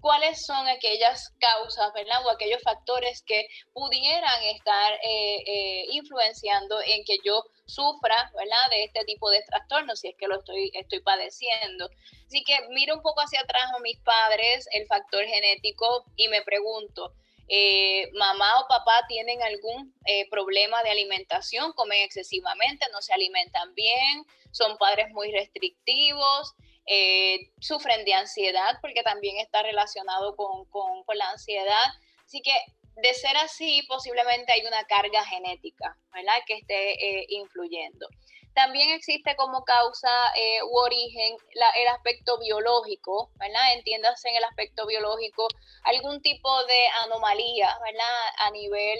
cuáles 0.00 0.44
son 0.44 0.66
aquellas 0.68 1.30
causas, 1.40 1.92
¿verdad? 1.94 2.24
O 2.24 2.30
aquellos 2.30 2.62
factores 2.62 3.22
que 3.22 3.46
pudieran 3.72 4.42
estar 4.44 4.94
eh, 4.94 5.42
eh, 5.46 5.84
influenciando 5.90 6.80
en 6.82 7.04
que 7.04 7.18
yo 7.24 7.42
sufra, 7.66 8.30
¿verdad? 8.36 8.70
De 8.70 8.84
este 8.84 9.04
tipo 9.04 9.30
de 9.30 9.42
trastornos, 9.42 10.00
si 10.00 10.08
es 10.08 10.16
que 10.16 10.28
lo 10.28 10.38
estoy, 10.38 10.70
estoy 10.74 11.00
padeciendo. 11.00 11.88
Así 12.26 12.42
que 12.44 12.68
miro 12.68 12.96
un 12.96 13.02
poco 13.02 13.20
hacia 13.20 13.40
atrás 13.40 13.64
a 13.74 13.80
mis 13.80 13.98
padres, 14.00 14.68
el 14.72 14.86
factor 14.86 15.24
genético, 15.24 16.04
y 16.16 16.28
me 16.28 16.42
pregunto, 16.42 17.12
eh, 17.48 18.10
mamá 18.14 18.60
o 18.60 18.68
papá 18.68 19.04
tienen 19.08 19.40
algún 19.42 19.94
problema 20.30 20.82
de 20.82 20.90
alimentación, 20.90 21.72
comen 21.72 22.02
excesivamente, 22.02 22.86
no 22.92 23.00
se 23.02 23.12
alimentan 23.12 23.74
bien, 23.74 24.24
son 24.50 24.76
padres 24.78 25.10
muy 25.10 25.30
restrictivos, 25.30 26.54
eh, 26.86 27.50
sufren 27.60 28.04
de 28.04 28.14
ansiedad, 28.14 28.78
porque 28.80 29.02
también 29.02 29.38
está 29.38 29.62
relacionado 29.62 30.36
con, 30.36 30.64
con, 30.66 31.18
la 31.18 31.30
ansiedad. 31.30 31.84
Así 32.24 32.40
que 32.42 32.52
de 32.96 33.14
ser 33.14 33.36
así, 33.38 33.82
posiblemente 33.88 34.52
hay 34.52 34.64
una 34.66 34.84
carga 34.84 35.24
genética, 35.24 35.96
¿verdad? 36.12 36.34
Que 36.46 36.54
esté 36.54 36.92
eh, 36.92 37.26
influyendo. 37.28 38.08
También 38.54 38.90
existe 38.90 39.36
como 39.36 39.64
causa 39.64 40.08
eh, 40.34 40.62
u 40.62 40.78
origen 40.78 41.36
el 41.52 41.88
aspecto 41.88 42.38
biológico, 42.38 43.30
¿verdad? 43.34 43.74
Entiéndase 43.74 44.30
en 44.30 44.36
el 44.36 44.44
aspecto 44.44 44.86
biológico 44.86 45.46
algún 45.82 46.22
tipo 46.22 46.64
de 46.64 46.86
anomalía, 47.04 47.78
¿verdad? 47.84 48.16
A 48.38 48.50
nivel 48.52 48.98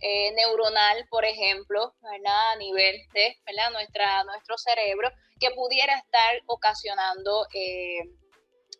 neuronal, 0.00 1.06
por 1.08 1.24
ejemplo. 1.24 1.94
A 2.26 2.56
nivel 2.56 2.96
de. 3.12 3.36
Nuestra, 3.72 4.24
nuestro 4.24 4.58
cerebro, 4.58 5.10
que 5.40 5.50
pudiera 5.50 5.96
estar 5.98 6.40
ocasionando 6.46 7.46
eh, 7.54 8.02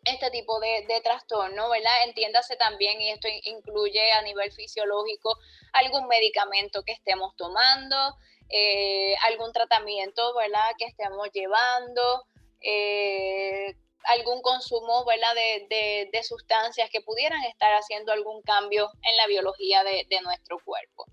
este 0.05 0.29
tipo 0.29 0.59
de, 0.59 0.85
trastorno, 1.03 1.69
¿verdad? 1.69 2.03
Entiéndase 2.05 2.55
también, 2.55 3.01
y 3.01 3.09
esto 3.09 3.27
incluye 3.43 4.11
a 4.11 4.21
nivel 4.21 4.51
fisiológico, 4.51 5.37
algún 5.73 6.07
medicamento 6.07 6.83
que 6.83 6.93
estemos 6.93 7.35
tomando, 7.35 8.15
eh, 8.49 9.15
algún 9.23 9.51
tratamiento, 9.51 10.35
¿verdad? 10.35 10.69
Que 10.77 10.85
estemos 10.85 11.29
llevando, 11.33 12.25
eh, 12.61 13.75
algún 14.07 14.41
consumo. 14.41 15.05
De, 15.05 16.07
de, 16.11 16.23
sustancias 16.23 16.89
que 16.89 17.01
pudieran 17.01 17.43
estar 17.43 17.71
haciendo 17.73 18.11
algún 18.11 18.41
cambio 18.41 18.89
en 19.03 19.17
la 19.17 19.27
biología 19.27 19.83
de, 19.83 20.05
nuestro 20.23 20.59
cuerpo. 20.63 21.05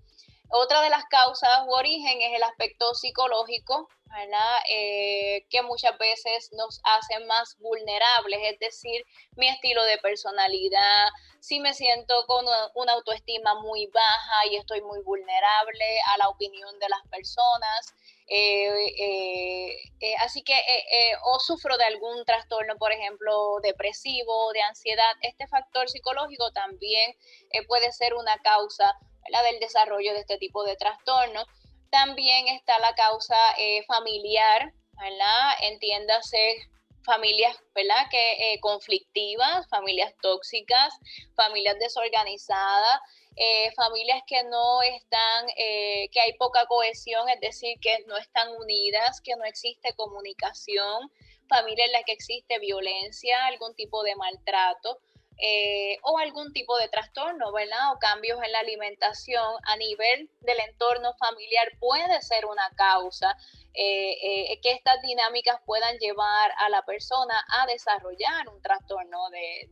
Otra 0.49 0.81
de 0.81 0.89
las 0.89 1.05
causas 1.05 1.65
u 1.67 1.73
origen 1.73 2.21
es 2.21 2.33
el 2.35 2.43
aspecto 2.43 2.93
psicológico, 2.93 3.89
eh, 4.69 5.45
que 5.49 5.61
muchas 5.63 5.97
veces 5.97 6.51
nos 6.53 6.79
hacen 6.83 7.25
más 7.27 7.57
vulnerables, 7.59 8.39
es 8.43 8.59
decir, 8.59 9.05
mi 9.35 9.49
estilo 9.49 9.83
de 9.85 9.97
personalidad, 9.97 11.09
si 11.39 11.59
me 11.59 11.73
siento 11.73 12.25
con 12.27 12.45
una, 12.75 12.93
autoestima 12.93 13.55
muy 13.55 13.87
baja 13.87 14.47
y 14.51 14.55
estoy 14.55 14.81
muy 14.81 15.01
vulnerable 15.01 15.99
a 16.13 16.17
la 16.17 16.29
opinión 16.29 16.79
de 16.79 16.89
las 16.89 17.01
personas, 17.09 17.93
eh, 18.35 19.75
eh, 19.99 20.15
así 20.21 20.43
que 20.43 20.55
o 21.23 21.39
sufro 21.39 21.77
de 21.77 21.85
algún 21.85 22.25
trastorno, 22.25 22.77
por 22.77 22.91
ejemplo, 22.91 23.59
depresivo, 23.61 24.51
de 24.53 24.61
ansiedad, 24.61 25.13
este 25.21 25.47
factor 25.47 25.89
psicológico 25.89 26.51
también 26.51 27.15
puede 27.67 27.91
ser 27.91 28.13
una 28.13 28.37
causa 28.39 28.93
del 29.43 29.59
desarrollo 29.59 30.13
de 30.13 30.19
este 30.19 30.37
tipo 30.37 30.63
de 30.63 30.75
trastornos. 30.75 31.45
También 31.89 32.47
está 32.47 32.79
la 32.79 32.93
causa 32.95 33.37
eh, 33.57 33.83
familiar, 33.85 34.73
¿verdad? 34.99 35.53
Entiéndase 35.61 36.57
familias, 37.03 37.55
¿verdad? 37.75 38.07
Que 38.09 38.53
eh, 38.53 38.59
conflictivas, 38.59 39.67
familias 39.69 40.13
tóxicas, 40.21 40.93
familias 41.35 41.77
desorganizadas, 41.79 42.99
eh, 43.35 43.71
familias 43.75 44.21
que 44.27 44.43
no 44.43 44.81
están, 44.83 45.47
que 45.55 46.19
hay 46.21 46.33
poca 46.37 46.65
cohesión, 46.67 47.27
es 47.29 47.39
decir, 47.39 47.79
que 47.81 48.03
no 48.07 48.17
están 48.17 48.49
unidas, 48.57 49.21
que 49.21 49.35
no 49.35 49.43
existe 49.45 49.93
comunicación, 49.95 51.11
familias 51.47 51.87
en 51.87 51.93
las 51.93 52.03
que 52.05 52.13
existe 52.13 52.59
violencia, 52.59 53.45
algún 53.47 53.73
tipo 53.75 54.03
de 54.03 54.15
maltrato. 54.15 54.99
Eh, 55.37 55.97
o 56.03 56.19
algún 56.19 56.53
tipo 56.53 56.77
de 56.77 56.87
trastorno, 56.89 57.51
¿verdad? 57.51 57.93
O 57.93 57.99
cambios 57.99 58.41
en 58.43 58.51
la 58.51 58.59
alimentación 58.59 59.55
a 59.63 59.75
nivel 59.77 60.29
del 60.41 60.59
entorno 60.59 61.13
familiar 61.15 61.67
puede 61.79 62.21
ser 62.21 62.45
una 62.45 62.69
causa 62.75 63.35
eh, 63.73 64.51
eh, 64.51 64.61
que 64.61 64.71
estas 64.71 65.01
dinámicas 65.01 65.59
puedan 65.65 65.97
llevar 65.97 66.51
a 66.59 66.69
la 66.69 66.83
persona 66.85 67.33
a 67.59 67.65
desarrollar 67.65 68.47
un 68.47 68.61
trastorno 68.61 69.29
de, 69.31 69.67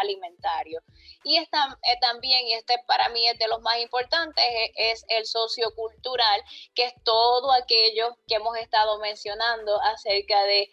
alimentario. 0.00 0.82
Y 1.22 1.36
esta, 1.36 1.78
también, 2.00 2.48
y 2.48 2.54
este 2.54 2.74
para 2.86 3.08
mí 3.10 3.26
es 3.28 3.38
de 3.38 3.46
los 3.46 3.60
más 3.60 3.78
importantes, 3.78 4.44
es, 4.74 5.04
el 5.08 5.24
sociocultural, 5.26 6.42
que 6.74 6.86
es 6.86 6.94
todo 7.04 7.52
aquello 7.52 8.16
que 8.26 8.34
hemos 8.34 8.56
estado 8.58 8.98
mencionando 8.98 9.80
acerca 9.80 10.42
de 10.44 10.68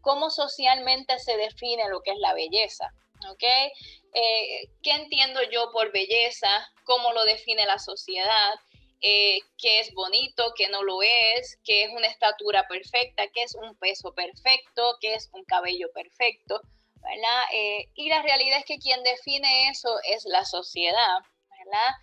cómo 0.00 0.30
socialmente 0.30 1.18
se 1.18 1.36
define 1.36 1.88
lo 1.90 2.00
que 2.00 2.12
es 2.12 2.18
la 2.18 2.32
belleza. 2.32 2.94
¿Ok? 3.30 3.42
Eh, 4.14 4.70
¿Qué 4.82 4.90
entiendo 4.92 5.40
yo 5.50 5.70
por 5.72 5.92
belleza? 5.92 6.48
¿Cómo 6.84 7.12
lo 7.12 7.24
define 7.24 7.66
la 7.66 7.78
sociedad? 7.78 8.54
Eh, 9.00 9.40
¿Qué 9.58 9.80
es 9.80 9.92
bonito? 9.94 10.52
¿Qué 10.56 10.68
no 10.68 10.82
lo 10.82 11.02
es? 11.02 11.58
¿Qué 11.64 11.84
es 11.84 11.90
una 11.92 12.06
estatura 12.06 12.66
perfecta? 12.66 13.28
¿Qué 13.28 13.42
es 13.42 13.54
un 13.54 13.76
peso 13.76 14.14
perfecto? 14.14 14.96
¿Qué 15.00 15.14
es 15.14 15.28
un 15.32 15.44
cabello 15.44 15.88
perfecto? 15.92 16.60
¿verdad? 16.96 17.44
Eh, 17.52 17.88
y 17.94 18.08
la 18.08 18.22
realidad 18.22 18.58
es 18.58 18.64
que 18.64 18.78
quien 18.78 19.02
define 19.02 19.70
eso 19.70 19.98
es 20.04 20.24
la 20.24 20.44
sociedad, 20.44 21.18
¿verdad? 21.58 21.94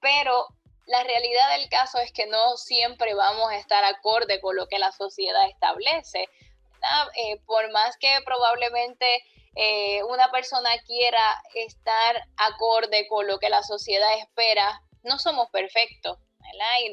pero 0.00 0.46
la 0.86 1.02
realidad 1.02 1.58
del 1.58 1.68
caso 1.68 1.98
es 1.98 2.12
que 2.12 2.26
no 2.26 2.56
siempre 2.56 3.14
vamos 3.14 3.50
a 3.50 3.56
estar 3.56 3.82
acorde 3.84 4.40
con 4.40 4.54
lo 4.54 4.66
que 4.68 4.78
la 4.78 4.92
sociedad 4.92 5.48
establece. 5.48 6.28
Por 7.46 7.70
más 7.72 7.96
que 7.98 8.08
probablemente 8.24 9.22
eh, 9.56 10.02
una 10.04 10.30
persona 10.30 10.70
quiera 10.86 11.42
estar 11.54 12.22
acorde 12.36 13.06
con 13.08 13.26
lo 13.26 13.38
que 13.38 13.48
la 13.50 13.62
sociedad 13.62 14.16
espera, 14.18 14.80
no 15.02 15.18
somos 15.18 15.50
perfectos, 15.50 16.18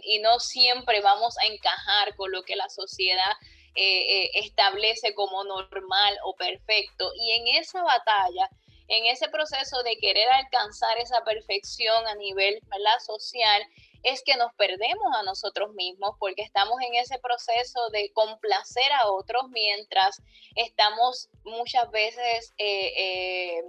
Y, 0.03 0.19
no 0.19 0.39
siempre 0.39 1.01
vamos 1.01 1.35
a 1.39 1.45
encajar 1.45 2.15
con 2.15 2.31
lo 2.31 2.43
que 2.43 2.55
la 2.55 2.69
sociedad 2.69 3.31
eh, 3.75 4.23
eh, 4.23 4.31
establece 4.35 5.13
como 5.13 5.43
normal 5.43 6.17
o 6.23 6.35
perfecto. 6.35 7.11
Y 7.15 7.31
en 7.31 7.47
esa 7.61 7.83
batalla, 7.83 8.49
en 8.87 9.05
ese 9.05 9.29
proceso 9.29 9.83
de 9.83 9.97
querer 9.97 10.29
alcanzar 10.29 10.97
esa 10.97 11.23
perfección 11.23 12.07
a 12.07 12.15
nivel 12.15 12.59
social, 12.99 13.61
es 14.03 14.23
que 14.23 14.35
nos 14.35 14.53
perdemos 14.53 15.07
a 15.15 15.23
nosotros 15.23 15.73
mismos 15.73 16.11
porque 16.19 16.41
estamos 16.41 16.79
en 16.81 16.95
ese 16.95 17.19
proceso 17.19 17.89
de 17.89 18.11
complacer 18.13 18.91
a 18.93 19.11
otros 19.11 19.49
mientras 19.49 20.21
estamos 20.55 21.29
muchas 21.43 21.89
veces 21.91 22.53
eh, 22.57 23.61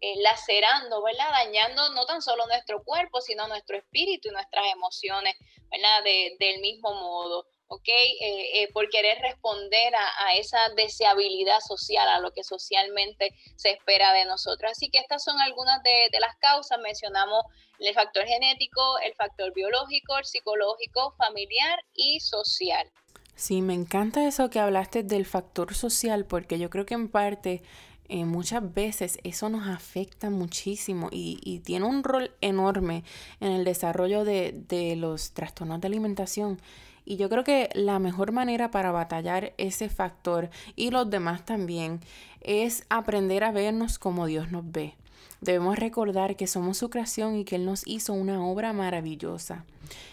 eh, 0.00 0.14
lacerando, 0.20 1.02
¿verdad? 1.02 1.30
Dañando 1.30 1.90
no 1.90 2.06
tan 2.06 2.22
solo 2.22 2.46
nuestro 2.46 2.82
cuerpo, 2.82 3.20
sino 3.20 3.46
nuestro 3.46 3.76
espíritu 3.76 4.28
y 4.28 4.32
nuestras 4.32 4.66
emociones, 4.72 5.36
¿verdad? 5.70 6.02
del 6.38 6.60
mismo 6.60 6.92
modo, 6.94 7.46
¿ok? 7.72 7.88
Eh, 7.88 8.62
eh, 8.62 8.68
por 8.72 8.88
querer 8.90 9.18
responder 9.22 9.94
a, 9.94 10.34
esa 10.36 10.58
deseabilidad 10.76 11.60
social, 11.60 12.06
a 12.06 12.20
lo 12.20 12.32
que 12.32 12.44
socialmente 12.44 13.34
se 13.56 13.70
espera 13.70 14.12
de 14.12 14.26
nosotros. 14.26 14.72
Así 14.72 14.90
que 14.90 14.98
estas 14.98 15.24
son 15.24 15.40
algunas 15.40 15.82
de, 15.82 16.08
de 16.12 16.20
las 16.20 16.36
causas. 16.36 16.78
Mencionamos 16.80 17.44
el 17.78 17.94
factor 17.94 18.26
genético, 18.26 18.98
el 18.98 19.14
factor 19.14 19.54
biológico, 19.54 20.18
el 20.18 20.24
psicológico, 20.24 21.14
familiar 21.16 21.82
y 21.94 22.20
social. 22.20 22.90
Sí, 23.34 23.62
me 23.62 23.74
encanta 23.74 24.26
eso 24.28 24.50
que 24.50 24.60
hablaste 24.60 25.02
del 25.02 25.24
factor 25.24 25.74
social, 25.74 26.26
porque 26.26 26.58
yo 26.58 26.68
creo 26.68 26.84
que 26.84 26.94
en 26.94 27.08
parte 27.08 27.62
eh, 28.08 28.26
muchas 28.26 28.74
veces 28.74 29.18
eso 29.24 29.48
nos 29.48 29.66
afecta 29.66 30.28
muchísimo 30.28 31.08
y, 31.10 31.60
tiene 31.64 31.86
un 31.86 32.04
rol 32.04 32.34
enorme 32.42 33.04
en 33.40 33.52
el 33.52 33.64
desarrollo 33.64 34.24
de, 34.24 34.52
de 34.68 34.96
los 34.96 35.32
trastornos 35.32 35.80
de 35.80 35.86
alimentación. 35.86 36.60
Y 37.04 37.16
yo 37.16 37.28
creo 37.28 37.44
que 37.44 37.68
la 37.74 37.98
mejor 37.98 38.32
manera 38.32 38.70
para 38.70 38.92
batallar 38.92 39.52
ese 39.58 39.88
factor 39.88 40.50
y 40.76 40.90
los 40.90 41.10
demás 41.10 41.44
también 41.44 42.00
es 42.40 42.84
aprender 42.88 43.44
a 43.44 43.52
vernos 43.52 43.98
como 43.98 44.26
Dios 44.26 44.50
nos 44.50 44.70
ve. 44.70 44.94
Debemos 45.40 45.76
recordar 45.78 46.36
que 46.36 46.46
somos 46.46 46.78
su 46.78 46.88
creación 46.88 47.34
y 47.34 47.44
que 47.44 47.56
Él 47.56 47.64
nos 47.64 47.84
hizo 47.86 48.12
una 48.12 48.46
obra 48.46 48.72
maravillosa. 48.72 49.64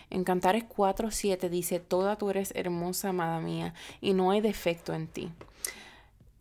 En 0.09 0.23
Cantares 0.23 0.63
4.7 0.63 1.49
dice, 1.49 1.79
Toda 1.79 2.15
tú 2.15 2.31
eres 2.31 2.51
hermosa, 2.55 3.09
amada 3.09 3.39
mía, 3.39 3.75
y 4.01 4.13
no 4.13 4.31
hay 4.31 4.41
defecto 4.41 4.93
en 4.95 5.07
ti. 5.07 5.29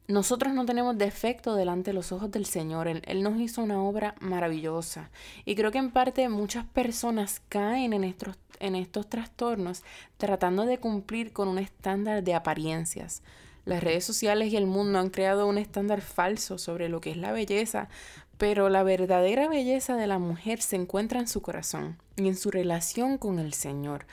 Nosotros 0.09 0.55
no 0.55 0.65
tenemos 0.65 0.97
defecto 0.97 1.55
delante 1.55 1.91
de 1.91 1.95
los 1.95 2.13
ojos 2.13 2.31
del 2.31 2.47
Señor. 2.47 2.89
Él, 2.89 3.23
nos 3.23 3.39
hizo 3.39 3.63
una 3.63 3.83
obra 3.83 4.15
maravillosa. 4.21 5.11
Y 5.45 5.55
creo 5.55 5.71
que 5.71 5.77
en 5.77 5.91
parte 5.91 6.27
muchas 6.31 6.65
personas 6.65 7.43
caen 7.51 7.93
en 7.93 8.05
estos, 8.05 8.39
en 8.59 8.75
estos 8.75 9.07
trastornos 9.11 9.83
tratando 10.17 10.65
de 10.65 10.79
cumplir 10.79 11.35
con 11.35 11.47
un 11.47 11.59
estándar 11.59 12.25
de 12.25 12.33
apariencias. 12.33 13.23
Las 13.67 13.85
redes 13.85 14.03
sociales 14.03 14.51
y 14.51 14.57
el 14.57 14.67
mundo 14.67 14.99
han 14.99 15.11
creado 15.11 15.47
un 15.47 15.59
estándar 15.59 16.01
falso 16.01 16.57
sobre 16.57 16.89
lo 16.89 17.03
que 17.03 17.11
es 17.11 17.19
la 17.19 17.33
belleza, 17.33 17.91
pero 18.39 18.71
la 18.71 18.85
verdadera 18.85 19.47
belleza 19.47 19.97
de 19.97 20.07
la 20.07 20.19
mujer 20.19 20.63
se 20.63 20.77
encuentra 20.77 21.21
en 21.21 21.29
su 21.29 21.43
corazón 21.43 21.99
y 22.17 22.29
en 22.29 22.37
su 22.37 22.51
relación 22.51 23.19
con 23.19 23.39
el 23.39 23.53
Señor. 23.53 24.07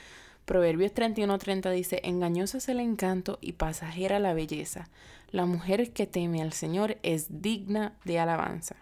Proverbios 0.43 0.93
31:30 0.93 1.71
dice, 1.71 2.01
engañoso 2.03 2.57
es 2.57 2.67
el 2.67 2.81
encanto 2.81 3.39
y 3.39 3.53
pasajera 3.53 4.19
la 4.19 4.33
belleza. 4.33 4.89
La 5.31 5.45
mujer 5.45 5.91
que 5.91 6.07
teme 6.07 6.41
al 6.41 6.53
Señor 6.53 6.97
es 7.03 7.41
digna 7.41 7.97
de 8.05 8.19
alabanza. 8.19 8.75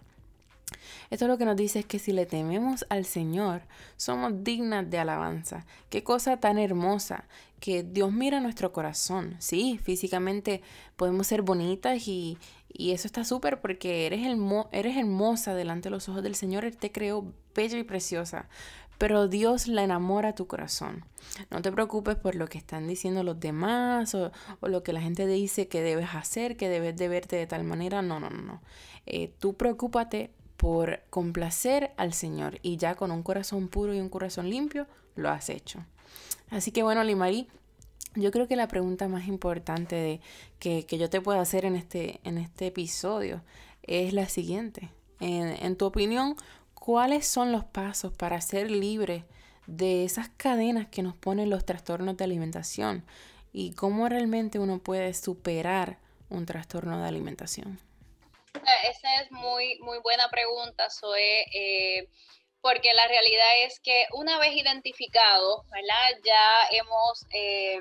Esto 1.10 1.28
lo 1.28 1.38
que 1.38 1.46
nos 1.46 1.56
dice 1.56 1.80
es 1.80 1.86
que 1.86 2.00
si 2.00 2.12
le 2.12 2.26
tememos 2.26 2.86
al 2.90 3.06
Señor, 3.06 3.62
somos 3.98 4.44
dignas 4.44 4.90
de 4.90 4.98
alabanza. 4.98 5.66
Qué 5.90 6.04
cosa 6.04 6.38
tan 6.38 6.58
hermosa 6.58 7.26
que 7.60 7.84
Dios 7.84 8.12
mira 8.12 8.40
nuestro 8.40 8.72
corazón. 8.72 9.36
Sí, 9.40 9.80
físicamente 9.84 10.62
podemos 10.96 11.28
ser 11.28 11.42
bonitas 11.42 12.08
y, 12.08 12.38
y 12.68 12.92
eso 12.92 13.08
está 13.08 13.24
súper 13.24 13.62
porque 13.62 14.06
eres, 14.06 14.22
eres 14.72 14.98
hermosa 14.98 15.54
delante 15.54 15.90
de 15.90 15.92
los 15.92 16.10
ojos 16.10 16.24
del 16.24 16.36
Señor. 16.36 16.66
Él 16.66 16.78
te 16.78 16.92
creó 16.92 17.32
bella 17.54 17.78
y 17.78 17.84
preciosa 17.84 18.50
pero 18.98 19.28
Dios 19.28 19.68
la 19.68 19.84
enamora 19.84 20.30
a 20.30 20.36
tu 20.36 20.48
corazón. 20.48 21.06
No 21.50 21.62
te 21.62 21.72
preocupes 21.72 22.16
por 22.16 22.36
lo 22.36 22.48
que 22.48 22.58
están 22.58 22.88
diciendo 22.88 23.24
los 23.24 23.40
demás 23.40 24.16
o, 24.16 24.32
lo 24.62 24.84
que 24.84 24.94
la 24.94 25.02
gente 25.02 25.28
dice 25.28 25.68
que 25.68 25.82
debes 25.82 26.14
hacer, 26.14 26.58
que 26.58 26.70
debes 26.70 26.96
de 26.96 27.08
verte 27.08 27.36
de 27.36 27.48
tal 27.48 27.64
manera. 27.64 28.02
No, 28.02 28.20
no, 28.20 28.30
no. 28.30 28.62
Eh, 29.06 29.34
tú 29.40 29.56
preocúpate 29.56 30.32
por 30.58 31.02
complacer 31.10 31.92
al 31.98 32.14
Señor 32.14 32.60
y 32.62 32.78
ya 32.78 32.96
con 32.96 33.12
un 33.12 33.24
corazón 33.24 33.68
puro 33.68 33.94
y 33.94 34.00
un 34.00 34.10
corazón 34.10 34.50
limpio 34.50 34.88
lo 35.16 35.30
has 35.30 35.50
hecho. 35.50 35.86
Así 36.50 36.72
que 36.72 36.84
bueno, 36.84 37.04
Limari, 37.04 37.48
yo 38.16 38.32
creo 38.32 38.48
que 38.48 38.56
la 38.56 38.68
pregunta 38.68 39.08
más 39.08 39.28
importante 39.28 39.96
de, 39.96 40.22
que, 40.60 40.86
yo 40.98 41.10
te 41.10 41.20
puedo 41.20 41.40
hacer 41.40 41.66
en 41.66 41.76
este, 41.76 42.20
en 42.24 42.38
este 42.38 42.68
episodio 42.68 43.42
es 43.82 44.14
la 44.14 44.30
siguiente. 44.30 44.92
En, 45.20 45.48
en 45.48 45.76
tu 45.76 45.86
opinión, 45.86 46.36
¿Cuáles 46.86 47.26
son 47.26 47.54
los 47.54 47.64
pasos 47.64 48.12
para 48.12 48.42
ser 48.42 48.70
libre 48.70 49.24
de 49.68 50.04
esas 50.04 50.28
cadenas 50.36 50.90
que 50.90 51.02
nos 51.02 51.16
ponen 51.16 51.50
los 51.50 51.66
trastornos 51.66 52.18
de 52.18 52.26
alimentación? 52.26 53.06
¿Y 53.54 53.74
cómo 53.74 54.10
realmente 54.10 54.60
uno 54.60 54.80
puede 54.80 55.14
superar 55.14 55.98
un 56.30 56.46
trastorno 56.46 57.02
de 57.02 57.08
alimentación? 57.08 57.80
Esa 58.54 59.22
es 59.22 59.32
muy, 59.32 59.80
muy 59.80 60.00
buena 60.00 60.28
pregunta, 60.28 60.90
Zoe. 60.90 61.46
Eh, 61.54 62.10
porque 62.60 62.94
la 62.94 63.08
realidad 63.08 63.64
es 63.64 63.80
que 63.80 64.06
una 64.16 64.38
vez 64.40 64.54
identificado, 64.54 65.64
¿verdad? 65.72 66.20
Ya 66.26 66.78
hemos, 66.78 67.26
eh, 67.32 67.80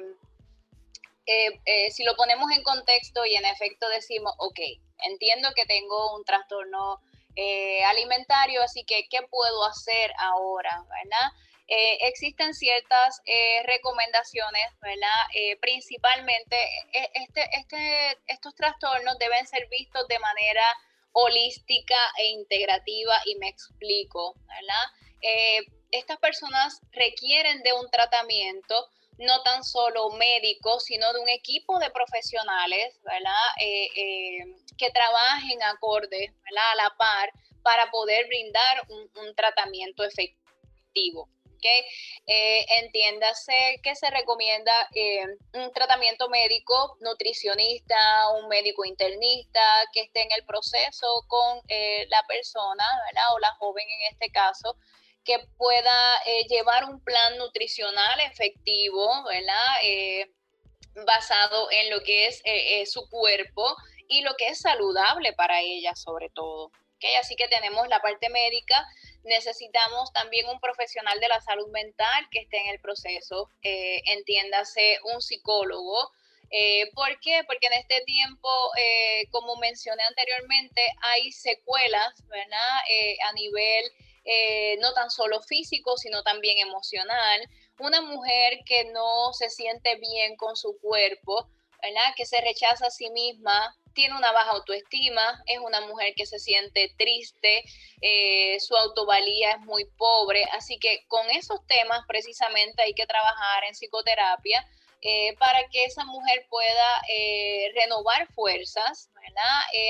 eh, 1.26 1.90
si 1.90 2.04
lo 2.04 2.14
ponemos 2.14 2.52
en 2.52 2.62
contexto 2.62 3.26
y 3.26 3.34
en 3.34 3.46
efecto 3.46 3.88
decimos, 3.88 4.32
ok, 4.38 4.60
entiendo 5.06 5.48
que 5.56 5.66
tengo 5.66 6.14
un 6.14 6.24
trastorno 6.24 7.00
eh, 7.36 7.82
alimentario, 7.84 8.62
así 8.62 8.84
que 8.84 9.08
¿qué 9.08 9.22
puedo 9.30 9.64
hacer 9.64 10.12
ahora? 10.18 10.84
¿verdad? 10.88 11.32
Eh, 11.68 11.98
existen 12.02 12.54
ciertas 12.54 13.20
eh, 13.24 13.62
recomendaciones, 13.64 14.78
¿verdad? 14.80 15.58
principalmente 15.60 16.56
este, 17.14 17.48
este, 17.56 18.18
estos 18.26 18.54
trastornos 18.54 19.18
deben 19.18 19.46
ser 19.46 19.68
vistos 19.68 20.06
de 20.08 20.18
manera 20.18 20.64
holística 21.12 21.96
e 22.18 22.26
integrativa 22.26 23.14
y 23.26 23.36
me 23.36 23.48
explico, 23.48 24.34
¿verdad? 24.46 24.86
estas 25.92 26.18
personas 26.18 26.80
requieren 26.90 27.62
de 27.62 27.72
un 27.74 27.88
tratamiento 27.90 28.88
no 29.22 29.42
tan 29.42 29.64
solo 29.64 30.10
médico, 30.10 30.80
sino 30.80 31.12
de 31.12 31.20
un 31.20 31.28
equipo 31.28 31.78
de 31.78 31.90
profesionales, 31.90 33.00
¿verdad? 33.02 33.46
Eh, 33.60 33.88
eh, 33.96 34.56
que 34.76 34.90
trabajen 34.90 35.62
acorde, 35.62 36.32
¿verdad? 36.44 36.72
A 36.72 36.76
la 36.76 36.94
par 36.96 37.32
para 37.62 37.90
poder 37.90 38.26
brindar 38.26 38.86
un, 38.88 39.34
tratamiento 39.36 40.04
efectivo. 40.04 41.28
¿okay? 41.56 41.84
Eh, 42.26 42.66
entiéndase 42.82 43.80
que 43.82 43.94
se 43.94 44.10
recomienda 44.10 44.72
un 45.54 45.72
tratamiento 45.72 46.28
médico, 46.28 46.96
nutricionista, 47.00 47.96
un 48.40 48.48
médico 48.48 48.84
internista 48.84 49.60
que 49.92 50.00
esté 50.00 50.22
en 50.22 50.32
el 50.32 50.44
proceso 50.44 51.06
con 51.28 51.60
la 52.08 52.22
persona, 52.26 52.84
¿verdad? 53.06 53.34
O 53.34 53.38
la 53.38 53.54
joven 53.54 53.86
en 53.88 54.12
este 54.12 54.30
caso, 54.30 54.76
que 55.24 55.38
pueda 55.56 56.16
eh, 56.26 56.46
llevar 56.48 56.84
un 56.84 57.02
plan 57.02 57.38
nutricional 57.38 58.20
efectivo, 58.20 59.24
¿verdad? 59.24 59.76
Eh, 59.84 60.30
basado 61.06 61.70
en 61.70 61.90
lo 61.90 62.02
que 62.02 62.26
es 62.26 62.42
eh, 62.44 62.84
su 62.86 63.08
cuerpo 63.08 63.76
y 64.08 64.20
lo 64.22 64.34
que 64.36 64.48
es 64.48 64.60
saludable 64.60 65.32
para 65.32 65.60
ella 65.60 65.94
sobre 65.94 66.28
todo. 66.30 66.70
¿okay? 66.96 67.14
Así 67.16 67.34
que 67.34 67.48
tenemos 67.48 67.88
la 67.88 68.02
parte 68.02 68.28
médica, 68.28 68.86
necesitamos 69.24 70.12
también 70.12 70.48
un 70.48 70.60
profesional 70.60 71.18
de 71.20 71.28
la 71.28 71.40
salud 71.40 71.68
mental 71.70 72.28
que 72.30 72.40
esté 72.40 72.58
en 72.58 72.68
el 72.68 72.80
proceso, 72.80 73.48
entiéndase 73.62 74.98
un 75.14 75.22
psicólogo, 75.22 76.10
¿Por 76.94 77.18
qué? 77.20 77.44
Porque 77.46 77.68
en 77.68 77.72
este 77.72 78.02
tiempo, 78.02 78.50
como 79.30 79.56
mencioné 79.56 80.02
anteriormente, 80.02 80.82
hay 81.00 81.32
secuelas, 81.32 82.22
¿verdad? 82.28 82.78
a 83.24 83.32
nivel 83.32 83.90
eh, 84.24 84.76
no 84.80 84.92
tan 84.92 85.10
solo 85.10 85.42
físico, 85.42 85.96
sino 85.96 86.22
también 86.22 86.58
emocional. 86.58 87.40
Una 87.80 88.00
mujer 88.00 88.60
que 88.64 88.84
no 88.92 89.32
se 89.32 89.50
siente 89.50 89.96
bien 89.96 90.36
con 90.36 90.56
su 90.56 90.78
cuerpo, 90.80 91.48
¿verdad? 91.82 92.14
que 92.16 92.24
se 92.26 92.40
rechaza 92.40 92.86
a 92.86 92.90
sí 92.90 93.10
misma, 93.10 93.76
tiene 93.94 94.16
una 94.16 94.30
baja 94.30 94.52
autoestima, 94.52 95.42
es 95.46 95.58
una 95.58 95.80
mujer 95.82 96.14
que 96.16 96.26
se 96.26 96.38
siente 96.38 96.94
triste, 96.96 97.64
eh, 98.00 98.58
su 98.60 98.76
autovalía 98.76 99.52
es 99.52 99.60
muy 99.60 99.84
pobre, 99.98 100.44
así 100.52 100.78
que 100.78 101.04
con 101.08 101.28
esos 101.30 101.66
temas 101.66 102.00
precisamente 102.06 102.82
hay 102.82 102.94
que 102.94 103.06
trabajar 103.06 103.64
en 103.64 103.74
psicoterapia 103.74 104.64
eh, 105.02 105.34
para 105.38 105.68
que 105.68 105.84
esa 105.84 106.04
mujer 106.04 106.46
pueda 106.48 107.02
renovar 107.74 108.32
fuerzas 108.34 109.10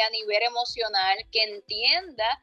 a 0.07 0.11
nivel 0.11 0.43
emocional, 0.43 1.19
que 1.31 1.43
entienda 1.43 2.43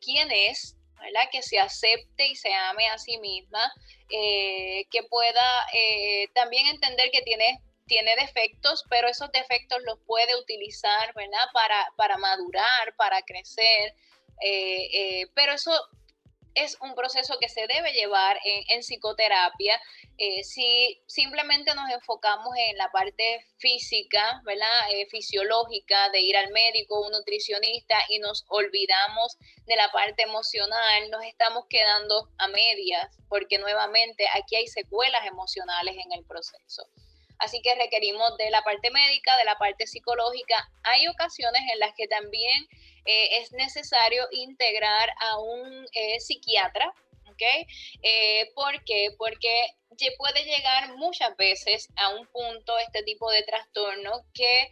quién 0.00 0.30
es, 0.32 0.76
¿verdad? 1.04 1.28
Que 1.30 1.42
se 1.42 1.58
acepte 1.58 2.26
y 2.26 2.36
se 2.36 2.52
ame 2.52 2.88
a 2.88 2.98
sí 2.98 3.18
misma, 3.18 3.72
eh, 4.10 4.86
que 4.90 5.02
pueda 5.04 5.66
eh, 5.72 6.28
también 6.34 6.66
entender 6.66 7.10
que 7.10 7.22
tiene, 7.22 7.60
tiene 7.86 8.16
defectos, 8.16 8.84
pero 8.88 9.08
esos 9.08 9.30
defectos 9.32 9.82
los 9.84 9.98
puede 10.06 10.34
utilizar, 10.36 11.14
¿verdad? 11.14 11.46
Para, 11.52 11.88
para 11.96 12.16
madurar, 12.16 12.94
para 12.96 13.22
crecer, 13.22 13.94
eh, 14.42 15.26
pero 15.34 15.52
eso 15.52 15.72
es 16.54 16.76
un 16.80 16.94
proceso 16.94 17.36
que 17.40 17.48
se 17.48 17.66
debe 17.66 17.92
llevar 17.92 18.38
en, 18.44 18.80
psicoterapia. 18.80 19.80
Eh, 20.18 20.44
si 20.44 21.02
simplemente 21.06 21.74
nos 21.74 21.90
enfocamos 21.90 22.54
en 22.56 22.76
la 22.76 22.90
parte 22.90 23.44
física, 23.58 24.40
¿verdad? 24.44 24.90
Eh, 24.92 25.06
fisiológica, 25.10 26.10
de 26.10 26.20
ir 26.20 26.36
al 26.36 26.50
médico, 26.52 27.00
un 27.00 27.12
nutricionista 27.12 27.96
y 28.08 28.18
nos 28.18 28.44
olvidamos 28.48 29.36
de 29.66 29.76
la 29.76 29.90
parte 29.90 30.22
emocional, 30.22 31.10
nos 31.10 31.24
estamos 31.24 31.64
quedando 31.68 32.30
a 32.38 32.48
medias, 32.48 33.16
porque 33.28 33.58
nuevamente 33.58 34.26
aquí 34.34 34.56
hay 34.56 34.66
secuelas 34.66 35.26
emocionales 35.26 35.96
en 35.96 36.12
el 36.12 36.24
proceso. 36.24 36.86
Así 37.38 37.60
que 37.62 37.74
requerimos 37.74 38.36
de 38.36 38.50
la 38.50 38.62
parte 38.62 38.90
médica, 38.90 39.36
de 39.36 39.44
la 39.44 39.56
parte 39.56 39.86
psicológica. 39.86 40.70
Hay 40.82 41.06
ocasiones 41.08 41.62
en 41.72 41.78
las 41.78 41.94
que 41.94 42.06
también 42.06 42.66
eh, 43.04 43.38
es 43.38 43.52
necesario 43.52 44.26
integrar 44.32 45.10
a 45.20 45.38
un 45.38 45.86
eh, 45.92 46.20
psiquiatra, 46.20 46.92
¿ok? 47.26 47.42
Eh, 48.02 48.50
¿Por 48.54 48.84
qué? 48.84 49.08
Porque 49.18 49.68
puede 50.18 50.44
llegar 50.44 50.96
muchas 50.96 51.36
veces 51.36 51.88
a 51.96 52.10
un 52.10 52.26
punto 52.28 52.78
este 52.78 53.02
tipo 53.02 53.30
de 53.30 53.42
trastorno 53.42 54.24
que 54.32 54.70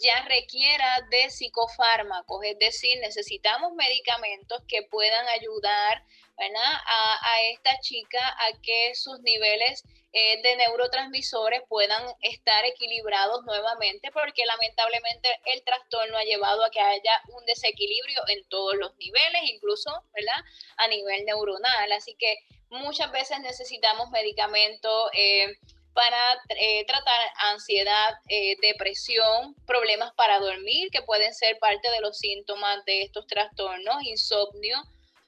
ya 0.00 0.22
requiera 0.22 1.00
de 1.10 1.30
psicofármacos, 1.30 2.44
es 2.44 2.58
decir, 2.58 2.98
necesitamos 3.00 3.74
medicamentos 3.74 4.62
que 4.66 4.82
puedan 4.82 5.28
ayudar 5.28 6.02
a, 6.38 7.40
esta 7.52 7.78
chica 7.80 8.20
a 8.20 8.60
que 8.62 8.94
sus 8.94 9.20
niveles 9.20 9.82
eh, 10.12 10.40
de 10.42 10.56
neurotransmisores 10.56 11.62
puedan 11.68 12.02
estar 12.22 12.64
equilibrados 12.64 13.44
nuevamente, 13.44 14.10
porque 14.12 14.44
lamentablemente 14.46 15.28
el 15.46 15.62
trastorno 15.64 16.16
ha 16.16 16.24
llevado 16.24 16.64
a 16.64 16.70
que 16.70 16.80
haya 16.80 17.22
un 17.28 17.44
desequilibrio 17.46 18.20
en 18.28 18.44
todos 18.48 18.76
los 18.76 18.96
niveles, 18.96 19.42
incluso 19.44 19.90
¿verdad? 20.12 20.44
a 20.76 20.88
nivel 20.88 21.24
neuronal. 21.24 21.92
Así 21.92 22.14
que 22.18 22.36
muchas 22.70 23.10
veces 23.12 23.40
necesitamos 23.40 24.10
medicamentos. 24.10 25.10
Eh, 25.12 25.56
para 25.94 26.42
eh, 26.48 26.84
tratar 26.86 27.20
ansiedad, 27.52 28.14
depresión, 28.60 29.54
problemas 29.64 30.12
para 30.14 30.40
dormir, 30.40 30.90
que 30.90 31.02
pueden 31.02 31.32
ser 31.32 31.56
parte 31.60 31.88
de 31.88 32.00
los 32.00 32.18
síntomas 32.18 32.84
de 32.84 33.02
estos 33.02 33.28
trastornos, 33.28 34.02
insomnio, 34.02 34.82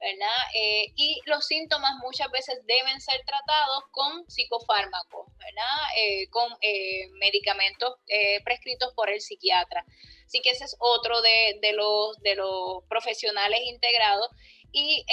¿verdad? 0.07 0.39
Eh, 0.55 0.93
y 0.95 1.21
los 1.27 1.47
síntomas 1.47 1.93
muchas 2.01 2.31
veces 2.31 2.61
deben 2.65 3.01
ser 3.01 3.21
tratados 3.27 3.85
con 3.91 4.29
psicofármacos. 4.31 5.27
Eh, 5.97 6.29
con 6.31 6.53
eh, 6.61 7.09
medicamentos 7.13 7.95
prescritos 8.45 8.93
por 8.95 9.09
el 9.09 9.21
psiquiatra. 9.21 9.85
Así 10.27 10.41
que 10.43 10.51
ese 10.51 10.65
es 10.65 10.77
otro 10.79 11.23
de, 11.23 11.59
de 11.63 12.35
los 12.35 12.85
profesionales 12.89 13.61
integrados. 13.65 14.29
Y 14.73 15.05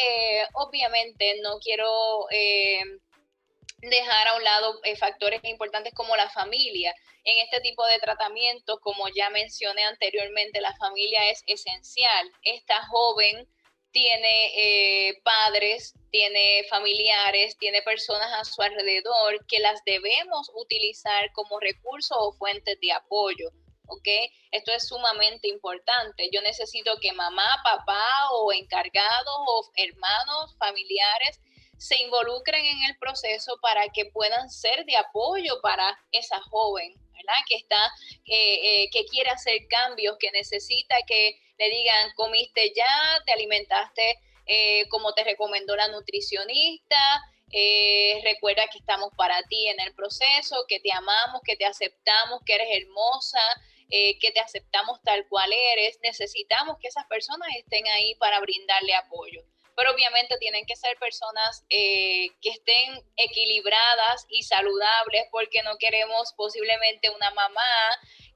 obviamente 0.53 1.39
no 1.41 1.60
quiero 1.60 2.25
dejar 3.77 4.27
a 4.27 4.36
un 4.36 4.43
lado 4.43 4.82
factores 4.99 5.39
importantes 5.43 5.93
como 5.93 6.15
la 6.17 6.29
familia. 6.29 6.93
En 7.23 7.38
este 7.38 7.62
tipo 7.62 7.86
de 7.86 7.99
tratamientos, 7.99 8.79
como 8.82 9.08
ya 9.15 9.29
mencioné 9.29 9.84
anteriormente, 9.84 10.60
la 10.60 10.75
familia 10.75 11.29
es 11.29 11.43
esencial. 11.47 12.29
Esta 12.43 12.86
joven 12.88 13.47
tiene 13.93 15.08
eh, 15.08 15.21
padres, 15.23 15.93
tiene 16.12 16.65
familiares, 16.69 17.58
tiene 17.58 17.82
personas 17.84 18.34
a 18.34 18.43
su 18.43 18.62
alrededor 18.62 19.45
que 19.47 19.60
las 19.60 19.84
debemos 19.86 20.51
utilizar 20.56 21.32
como 21.32 21.60
recursos 21.60 22.17
o 22.19 22.34
fuentes 22.34 22.77
de 22.82 22.91
apoyo. 22.91 23.49
Esto 24.51 24.71
es 24.71 24.88
sumamente 24.88 25.47
importante. 25.47 26.29
Yo 26.32 26.41
necesito 26.41 26.97
que 26.99 27.13
mamá, 27.13 27.45
papá 27.63 28.32
o 28.32 28.51
encargados 28.51 29.36
o 29.47 29.71
hermanos, 29.75 30.56
familiares 30.58 31.39
se 31.77 31.97
involucren 31.97 32.65
en 32.65 32.84
el 32.84 32.97
proceso 32.97 33.60
para 33.62 33.89
que 33.89 34.06
puedan 34.06 34.49
ser 34.49 34.86
de 34.86 34.95
apoyo 34.95 35.60
para 35.62 35.97
esa 36.12 36.39
joven, 36.41 36.93
Que 37.47 37.56
está, 37.56 37.91
eh, 38.26 38.89
que 38.91 39.06
quiere 39.06 39.30
hacer 39.30 39.67
cambios, 39.69 40.17
que 40.19 40.32
necesita 40.32 40.95
que 41.08 41.39
le 41.58 41.69
digan, 41.69 42.12
comiste 42.15 42.73
ya, 42.76 43.23
te 43.26 43.34
alimentaste 43.34 44.19
eh, 44.45 44.88
como 44.89 45.13
te 45.13 45.23
recomendó 45.23 45.76
la 45.76 45.88
nutricionista, 45.88 46.97
eh, 47.52 48.19
recuerda 48.23 48.67
que 48.67 48.80
estamos 48.80 49.10
para 49.15 49.41
ti 49.43 49.67
en 49.67 49.80
el 49.80 49.93
proceso, 49.93 50.65
que 50.67 50.80
te 50.80 50.91
amamos, 50.91 51.41
que 51.45 51.56
te 51.56 51.65
aceptamos, 51.65 52.41
que 52.45 52.56
eres 52.56 52.67
hermosa, 52.71 53.39
que 53.89 54.32
te 54.32 54.39
aceptamos 54.39 54.99
tal 55.04 55.28
cual 55.28 55.54
eres. 55.54 55.99
Necesitamos 56.02 56.78
que 56.82 56.88
esas 56.88 57.06
personas 57.06 57.47
estén 57.56 57.86
ahí 57.88 58.15
para 58.15 58.39
brindarle 58.39 58.95
apoyo. 58.95 59.43
Pero 59.76 59.92
obviamente 59.92 60.38
tienen 60.38 60.66
que 60.66 60.76
ser 60.76 60.98
personas 60.98 61.66
que 61.70 62.30
estén 62.44 63.04
equilibradas 63.18 64.26
y 64.30 64.44
saludables 64.44 65.26
porque 65.32 65.64
no 65.64 65.78
queremos 65.78 66.34
posiblemente 66.38 67.10
una 67.10 67.32
mamá 67.32 67.62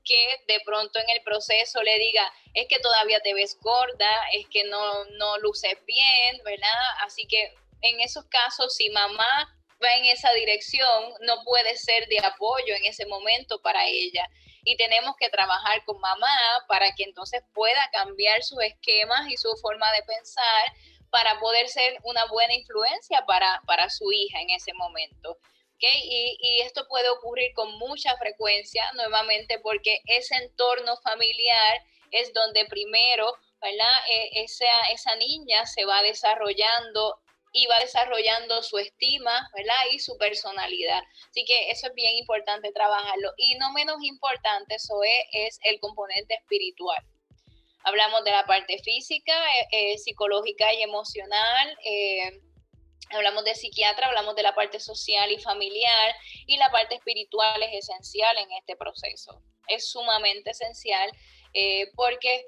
que 0.03 0.41
de 0.47 0.61
pronto 0.61 0.99
en 0.99 1.09
el 1.09 1.21
proceso 1.21 1.83
le 1.83 1.99
diga, 1.99 2.31
es 2.53 2.67
que 2.67 2.79
todavía 2.79 3.19
te 3.19 3.33
ves 3.33 3.57
gorda, 3.59 4.29
es 4.31 4.47
que 4.47 4.63
no, 4.63 5.05
no 5.17 5.37
luces 5.39 5.77
bien, 5.85 6.41
¿verdad? 6.43 6.81
Así 7.01 7.27
que 7.27 7.53
en 7.81 7.99
esos 7.99 8.25
casos, 8.25 8.73
si 8.73 8.89
mamá 8.89 9.53
va 9.83 9.95
en 9.97 10.05
esa 10.05 10.31
dirección, 10.33 11.13
no 11.21 11.43
puede 11.43 11.77
ser 11.77 12.07
de 12.07 12.19
apoyo 12.19 12.73
en 12.75 12.85
ese 12.85 13.05
momento 13.05 13.61
para 13.61 13.85
ella. 13.85 14.27
Y 14.63 14.75
tenemos 14.75 15.15
que 15.19 15.29
trabajar 15.29 15.83
con 15.85 15.99
mamá 15.99 16.27
para 16.67 16.93
que 16.95 17.03
entonces 17.03 17.41
pueda 17.53 17.89
cambiar 17.91 18.43
sus 18.43 18.61
esquemas 18.63 19.29
y 19.29 19.37
su 19.37 19.49
forma 19.61 19.91
de 19.93 20.03
pensar 20.03 20.73
para 21.09 21.39
poder 21.39 21.67
ser 21.69 21.97
una 22.03 22.25
buena 22.25 22.53
influencia 22.53 23.25
para, 23.25 23.61
para 23.65 23.89
su 23.89 24.11
hija 24.11 24.41
en 24.41 24.49
ese 24.51 24.73
momento. 24.73 25.37
Y, 25.79 26.61
esto 26.61 26.87
puede 26.87 27.09
ocurrir 27.09 27.53
con 27.53 27.77
mucha 27.77 28.17
frecuencia, 28.17 28.83
nuevamente, 28.95 29.59
porque 29.59 30.01
ese 30.05 30.35
entorno 30.35 30.97
familiar 30.97 31.81
es 32.11 32.33
donde 32.33 32.65
primero, 32.65 33.31
¿verdad? 33.61 34.07
E, 34.09 34.43
esa, 34.43 34.81
esa 34.91 35.15
niña 35.15 35.65
se 35.65 35.85
va 35.85 36.01
desarrollando 36.01 37.19
y 37.53 37.65
va 37.67 37.79
desarrollando 37.79 38.61
su 38.63 38.77
estima, 38.77 39.49
¿verdad? 39.55 39.75
Y 39.91 39.99
su 39.99 40.17
personalidad. 40.17 41.01
Así 41.29 41.45
que 41.45 41.69
eso 41.71 41.87
es 41.87 41.93
bien 41.93 42.15
importante 42.15 42.71
trabajarlo. 42.71 43.33
Y 43.37 43.55
no 43.55 43.71
menos 43.71 43.97
importante, 44.03 44.75
eso 44.75 45.01
es, 45.03 45.59
el 45.63 45.79
componente 45.79 46.35
espiritual. 46.35 47.03
Hablamos 47.87 48.23
de 48.23 48.31
la 48.31 48.45
parte 48.45 48.79
física, 48.79 49.33
eh, 49.33 49.67
eh, 49.71 49.97
psicológica 49.97 50.73
y 50.73 50.81
emocional. 50.81 51.77
Eh, 51.83 52.41
Hablamos 53.09 53.45
de 53.45 53.55
psiquiatra, 53.55 54.07
hablamos 54.07 54.35
de 54.35 54.43
la 54.43 54.53
parte 54.53 54.79
social 54.79 55.31
y 55.31 55.39
familiar 55.39 56.15
y 56.45 56.57
la 56.57 56.69
parte 56.71 56.95
espiritual 56.95 57.63
es 57.63 57.89
esencial 57.89 58.37
en 58.37 58.51
este 58.51 58.75
proceso. 58.75 59.41
Es 59.67 59.89
sumamente 59.89 60.51
esencial 60.51 61.09
eh, 61.53 61.85
porque 61.95 62.45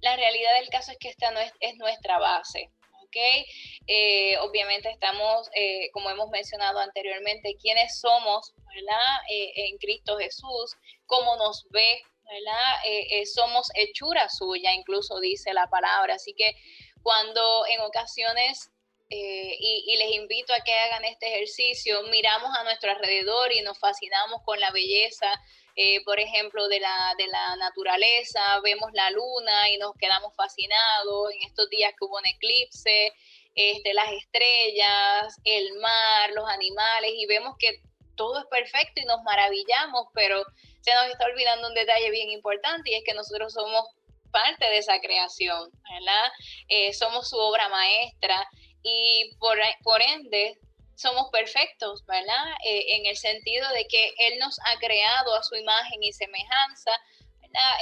la 0.00 0.16
realidad 0.16 0.54
del 0.58 0.68
caso 0.68 0.92
es 0.92 0.98
que 0.98 1.08
esta 1.08 1.30
no 1.30 1.40
es, 1.40 1.76
nuestra 1.76 2.18
base. 2.18 2.70
¿okay? 3.06 3.46
Eh, 3.86 4.36
obviamente 4.38 4.90
estamos, 4.90 5.48
eh, 5.54 5.90
como 5.92 6.10
hemos 6.10 6.28
mencionado 6.28 6.78
anteriormente, 6.78 7.56
quiénes 7.58 7.98
somos 7.98 8.52
¿verdad? 8.74 9.16
en 9.28 9.78
Cristo 9.78 10.18
Jesús, 10.18 10.76
cómo 11.06 11.36
nos 11.36 11.66
ve, 11.70 12.02
¿verdad? 12.32 13.26
somos 13.32 13.68
hechura 13.74 14.28
suya, 14.28 14.72
incluso 14.72 15.20
dice 15.20 15.52
la 15.52 15.68
palabra. 15.68 16.14
Así 16.14 16.34
que 16.34 16.54
cuando 17.02 17.66
en 17.66 17.80
ocasiones 17.80 18.72
eh, 19.14 19.56
y, 19.60 19.94
les 19.98 20.10
invito 20.12 20.54
a 20.54 20.60
que 20.60 20.72
hagan 20.72 21.04
este 21.04 21.26
ejercicio. 21.26 22.02
Miramos 22.04 22.50
a 22.56 22.64
nuestro 22.64 22.92
alrededor 22.92 23.52
y 23.52 23.60
nos 23.60 23.78
fascinamos 23.78 24.40
con 24.42 24.58
la 24.58 24.70
belleza, 24.70 25.30
eh, 25.76 26.02
por 26.06 26.18
ejemplo, 26.18 26.66
de 26.68 26.80
la, 26.80 27.14
de 27.18 27.26
la 27.26 27.56
naturaleza, 27.56 28.40
vemos 28.64 28.90
la 28.94 29.10
luna 29.10 29.68
y 29.68 29.76
nos 29.76 29.92
quedamos 29.98 30.34
fascinados. 30.34 31.30
En 31.34 31.42
estos 31.42 31.68
días 31.68 31.92
que 31.92 32.06
hubo 32.06 32.16
un 32.16 32.26
eclipse, 32.26 33.12
este, 33.54 33.92
las 33.92 34.10
estrellas, 34.12 35.36
el 35.44 35.74
mar, 35.74 36.30
los 36.32 36.48
animales, 36.48 37.10
y 37.14 37.26
vemos 37.26 37.54
que 37.58 37.82
todo 38.16 38.40
es 38.40 38.46
perfecto 38.46 39.00
y 39.00 39.04
nos 39.04 39.22
maravillamos, 39.22 40.06
pero 40.14 40.44
se 40.80 40.92
nos 40.94 41.06
está 41.06 41.26
olvidando 41.26 41.68
un 41.68 41.74
detalle 41.74 42.10
bien 42.10 42.30
importante 42.30 42.90
y 42.90 42.94
es 42.94 43.04
que 43.04 43.14
nosotros 43.14 43.52
somos 43.52 43.86
parte 44.30 44.64
de 44.64 44.78
esa 44.78 44.98
creación, 45.00 45.70
¿verdad? 45.90 46.32
Eh, 46.68 46.92
somos 46.92 47.28
su 47.28 47.36
obra 47.36 47.68
maestra 47.68 48.48
y 48.82 49.30
por, 49.38 49.58
por 49.82 50.00
ende 50.02 50.58
somos 50.96 51.30
perfectos, 51.30 52.04
¿verdad? 52.06 52.44
Eh, 52.64 52.96
en 52.96 53.06
el 53.06 53.16
sentido 53.16 53.68
de 53.70 53.86
que 53.86 54.14
Él 54.18 54.38
nos 54.38 54.58
ha 54.66 54.78
creado 54.78 55.34
a 55.34 55.42
su 55.42 55.54
imagen 55.56 56.02
y 56.02 56.12
semejanza, 56.12 56.92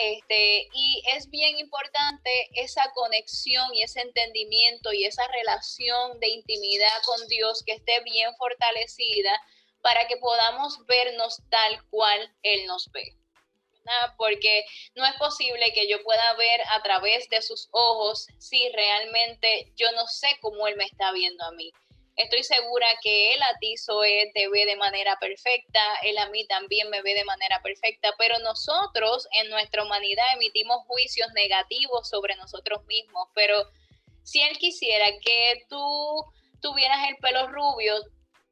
Este, 0.01 0.67
y 0.75 1.03
es 1.15 1.31
bien 1.31 1.57
importante 1.59 2.31
esa 2.55 2.91
conexión 2.93 3.73
y 3.73 3.83
ese 3.83 4.01
entendimiento 4.01 4.93
y 4.93 5.05
esa 5.05 5.23
relación 5.29 6.19
de 6.19 6.29
intimidad 6.29 7.03
con 7.05 7.29
Dios 7.29 7.63
que 7.65 7.75
esté 7.75 8.01
bien 8.01 8.35
fortalecida 8.37 9.31
para 9.83 10.07
que 10.07 10.17
podamos 10.17 10.85
vernos 10.87 11.43
tal 11.51 11.83
cual 11.91 12.33
Él 12.43 12.67
nos 12.67 12.91
ve. 12.93 13.17
Porque 14.17 14.65
no 14.95 15.05
es 15.05 15.15
posible 15.15 15.73
que 15.73 15.89
yo 15.89 16.03
pueda 16.05 16.35
ver 16.35 16.61
a 16.71 16.83
través 16.83 17.29
de 17.29 17.43
sus 17.43 17.69
ojos 17.73 18.27
si 18.39 18.69
realmente 18.71 19.73
yo 19.77 19.91
no 19.93 20.07
sé 20.07 20.29
cómo 20.41 20.67
Él 20.69 20.77
me 20.77 20.85
está 20.85 21.13
viendo 21.13 21.45
a 21.45 21.53
mí. 21.53 21.73
Estoy 22.17 22.43
segura 22.43 22.87
que 23.03 23.33
él 23.35 23.43
a 23.43 23.57
ti, 23.61 23.79
Zoe, 23.79 24.31
te 24.35 24.47
ve 24.49 24.67
de 24.67 24.77
manera 24.77 25.17
perfecta, 25.19 25.81
él 26.03 26.19
a 26.19 26.29
mí 26.29 26.47
también 26.47 26.91
me 26.91 27.01
ve 27.01 27.15
de 27.15 27.25
manera 27.25 27.63
perfecta, 27.63 28.13
pero 28.19 28.39
nosotros 28.41 29.27
en 29.33 29.49
nuestra 29.49 29.85
humanidad 29.85 30.27
emitimos 30.35 30.85
juicios 30.87 31.29
negativos 31.33 32.11
sobre 32.11 32.37
nosotros 32.37 32.85
mismos, 32.85 33.29
pero 33.35 33.65
si 34.23 34.43
él 34.43 34.59
quisiera 34.59 35.07
que 35.25 35.65
tú 35.71 36.27
tuvieras 36.61 37.09
el 37.09 37.17
pelo 37.17 37.47
rubio, 37.49 37.95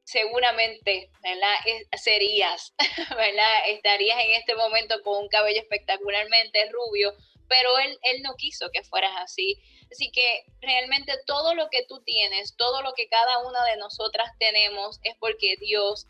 seguramente, 0.08 1.10
¿verdad? 1.22 1.54
Serías, 2.02 2.72
¿verdad? 3.10 3.68
Estarías 3.68 4.18
en 4.24 4.30
este 4.36 4.54
momento 4.54 5.02
con 5.02 5.24
un 5.24 5.28
cabello 5.28 5.60
espectacularmente 5.60 6.70
rubio, 6.70 7.12
pero 7.46 7.78
él, 7.78 7.98
él 8.02 8.22
no 8.22 8.34
quiso 8.36 8.70
que 8.72 8.82
fueras 8.82 9.12
así. 9.18 9.60
Así 9.92 10.10
que 10.10 10.44
realmente 10.62 11.12
todo 11.26 11.54
lo 11.54 11.68
que 11.68 11.84
tú 11.86 12.02
tienes, 12.04 12.56
todo 12.56 12.80
lo 12.80 12.94
que 12.94 13.08
cada 13.08 13.46
una 13.46 13.62
de 13.66 13.76
nosotras 13.76 14.32
tenemos 14.38 14.98
es 15.02 15.14
porque 15.20 15.56
Dios 15.60 16.06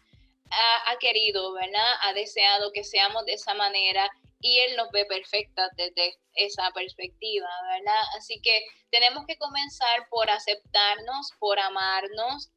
ha, 0.50 0.96
querido, 0.98 1.52
¿verdad? 1.52 1.94
Ha 2.02 2.12
deseado 2.12 2.70
que 2.72 2.84
seamos 2.84 3.26
de 3.26 3.32
esa 3.32 3.54
manera 3.54 4.08
y 4.40 4.60
Él 4.60 4.76
nos 4.76 4.90
ve 4.92 5.06
perfectas 5.06 5.70
desde 5.76 6.14
esa 6.34 6.70
perspectiva, 6.70 7.48
¿verdad? 7.72 8.02
Así 8.16 8.40
que 8.40 8.64
tenemos 8.90 9.26
que 9.26 9.36
comenzar 9.36 10.08
por 10.08 10.30
aceptarnos, 10.30 11.32
por 11.40 11.58
amarnos, 11.58 12.50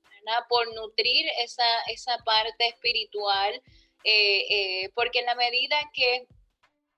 Por 0.47 0.73
nutrir 0.75 1.25
esa, 1.39 1.81
esa 1.87 2.17
parte 2.19 2.67
espiritual, 2.67 3.53
eh, 4.03 4.45
eh, 4.83 4.91
porque 4.95 5.19
en 5.19 5.25
la 5.25 5.35
medida 5.35 5.77
que 5.93 6.27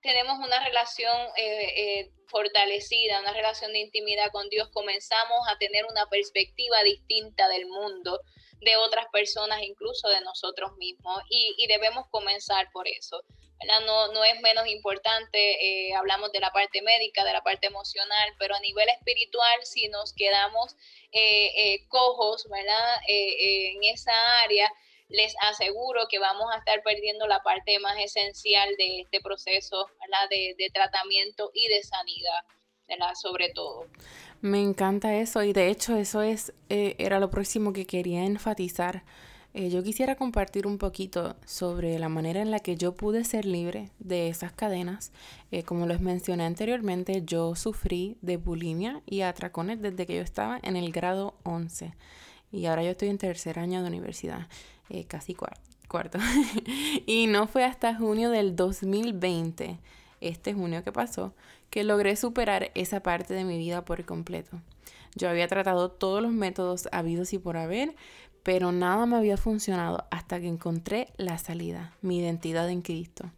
tenemos 0.04 0.38
una 0.38 0.64
relación 0.64 1.18
eh, 1.38 1.74
eh, 1.78 2.12
fortalecida, 2.28 3.22
una 3.22 3.32
relación 3.32 3.72
de 3.72 3.80
intimidad 3.80 4.32
con 4.32 4.50
Dios, 4.50 4.70
comenzamos 4.74 5.40
a 5.50 5.58
tener 5.58 5.86
una 5.86 6.08
perspectiva 6.08 6.84
distinta 6.84 7.48
del 7.48 7.66
mundo, 7.66 8.20
de 8.60 8.76
otras 8.76 9.08
personas, 9.12 9.62
incluso 9.64 10.10
de 10.10 10.22
nosotros 10.22 10.76
mismos, 10.78 11.22
y, 11.30 11.66
debemos 11.68 12.06
comenzar 12.12 12.70
por 12.72 12.88
eso. 12.88 13.24
No, 13.86 14.12
no 14.12 14.26
es 14.26 14.42
menos 14.42 14.68
importante, 14.68 15.38
eh, 15.40 15.94
hablamos 15.94 16.34
de 16.34 16.42
la 16.42 16.52
parte 16.52 16.82
médica, 16.82 17.24
de 17.24 17.32
la 17.32 17.42
parte 17.42 17.68
emocional, 17.68 18.34
pero 18.38 18.56
a 18.56 18.60
nivel 18.60 18.90
espiritual, 18.90 19.66
si 19.66 19.88
nos 19.88 20.14
quedamos 20.14 20.76
cojos 21.88 22.46
¿verdad? 22.50 22.98
en 23.08 23.84
esa 23.84 24.42
área, 24.42 24.70
les 25.14 25.36
aseguro 25.42 26.08
que 26.10 26.18
vamos 26.18 26.48
a 26.54 26.58
estar 26.58 26.82
perdiendo 26.82 27.28
la 27.28 27.42
parte 27.44 27.78
más 27.80 27.98
esencial 28.00 28.76
de 28.78 29.02
este 29.02 29.22
proceso 29.22 29.86
de, 30.30 30.56
de, 30.58 30.70
tratamiento 30.72 31.52
y 31.54 31.68
de 31.68 31.84
sanidad, 31.84 32.42
sobre 33.22 33.50
todo. 33.50 33.86
Me 34.42 34.60
encanta 34.60 35.16
eso 35.16 35.44
y 35.44 35.54
de 35.54 35.70
hecho 35.70 35.96
eso 35.96 36.24
es, 36.24 36.52
eh, 36.70 36.96
era 36.98 37.20
lo 37.20 37.30
próximo 37.30 37.74
que 37.74 37.86
quería 37.86 38.26
enfatizar. 38.26 39.04
Eh, 39.54 39.70
yo 39.70 39.84
quisiera 39.84 40.16
compartir 40.16 40.66
un 40.66 40.80
poquito 40.80 41.36
sobre 41.46 42.00
la 42.00 42.10
manera 42.10 42.42
en 42.42 42.50
la 42.50 42.60
que 42.60 42.76
yo 42.76 42.96
pude 42.96 43.24
ser 43.24 43.46
libre 43.46 43.92
de 44.00 44.30
esas 44.30 44.52
cadenas. 44.52 45.12
Eh, 45.52 45.62
como 45.62 45.86
les 45.86 46.02
mencioné 46.02 46.46
anteriormente, 46.46 47.22
yo 47.24 47.56
sufrí 47.56 48.18
de 48.22 48.38
bulimia 48.38 49.04
y 49.06 49.22
atracones 49.22 49.80
desde 49.80 50.08
que 50.08 50.16
yo 50.16 50.24
estaba 50.24 50.60
en 50.64 50.76
el 50.76 50.92
grado 50.92 51.36
11 51.44 51.94
y 52.54 52.68
ahora 52.68 52.84
yo 52.84 52.92
estoy 52.92 53.10
en 53.10 53.18
tercer 53.18 53.60
año 53.60 53.82
de 53.82 53.90
universidad. 53.90 54.48
Eh, 54.90 55.06
casi 55.06 55.36
cuarto. 55.36 56.20
y 57.06 57.28
no 57.28 57.48
fue 57.48 57.66
hasta 57.66 57.96
junio 57.96 58.30
del 58.30 58.56
2020, 58.56 59.80
este 60.22 60.54
junio 60.54 60.84
que 60.84 60.92
pasó, 60.92 61.34
que 61.70 61.84
logré 61.84 62.16
superar 62.16 62.72
esa 62.76 63.02
parte 63.02 63.34
de 63.34 63.44
mi 63.44 63.58
vida 63.58 63.84
por 63.86 64.06
completo. 64.06 64.62
Yo 65.16 65.30
había 65.30 65.48
tratado 65.48 65.90
todos 65.90 66.22
los 66.22 66.32
métodos 66.32 66.88
habidos 66.92 67.34
y 67.34 67.40
por 67.40 67.58
haber, 67.58 67.96
pero 68.44 68.72
nada 68.72 69.06
me 69.06 69.18
había 69.18 69.38
funcionado 69.38 70.06
hasta 70.12 70.40
que 70.40 70.48
encontré 70.48 71.08
la 71.18 71.38
salida, 71.38 71.94
mi 72.02 72.20
identidad 72.20 72.70
en 72.70 72.82
Cristo. 72.82 73.32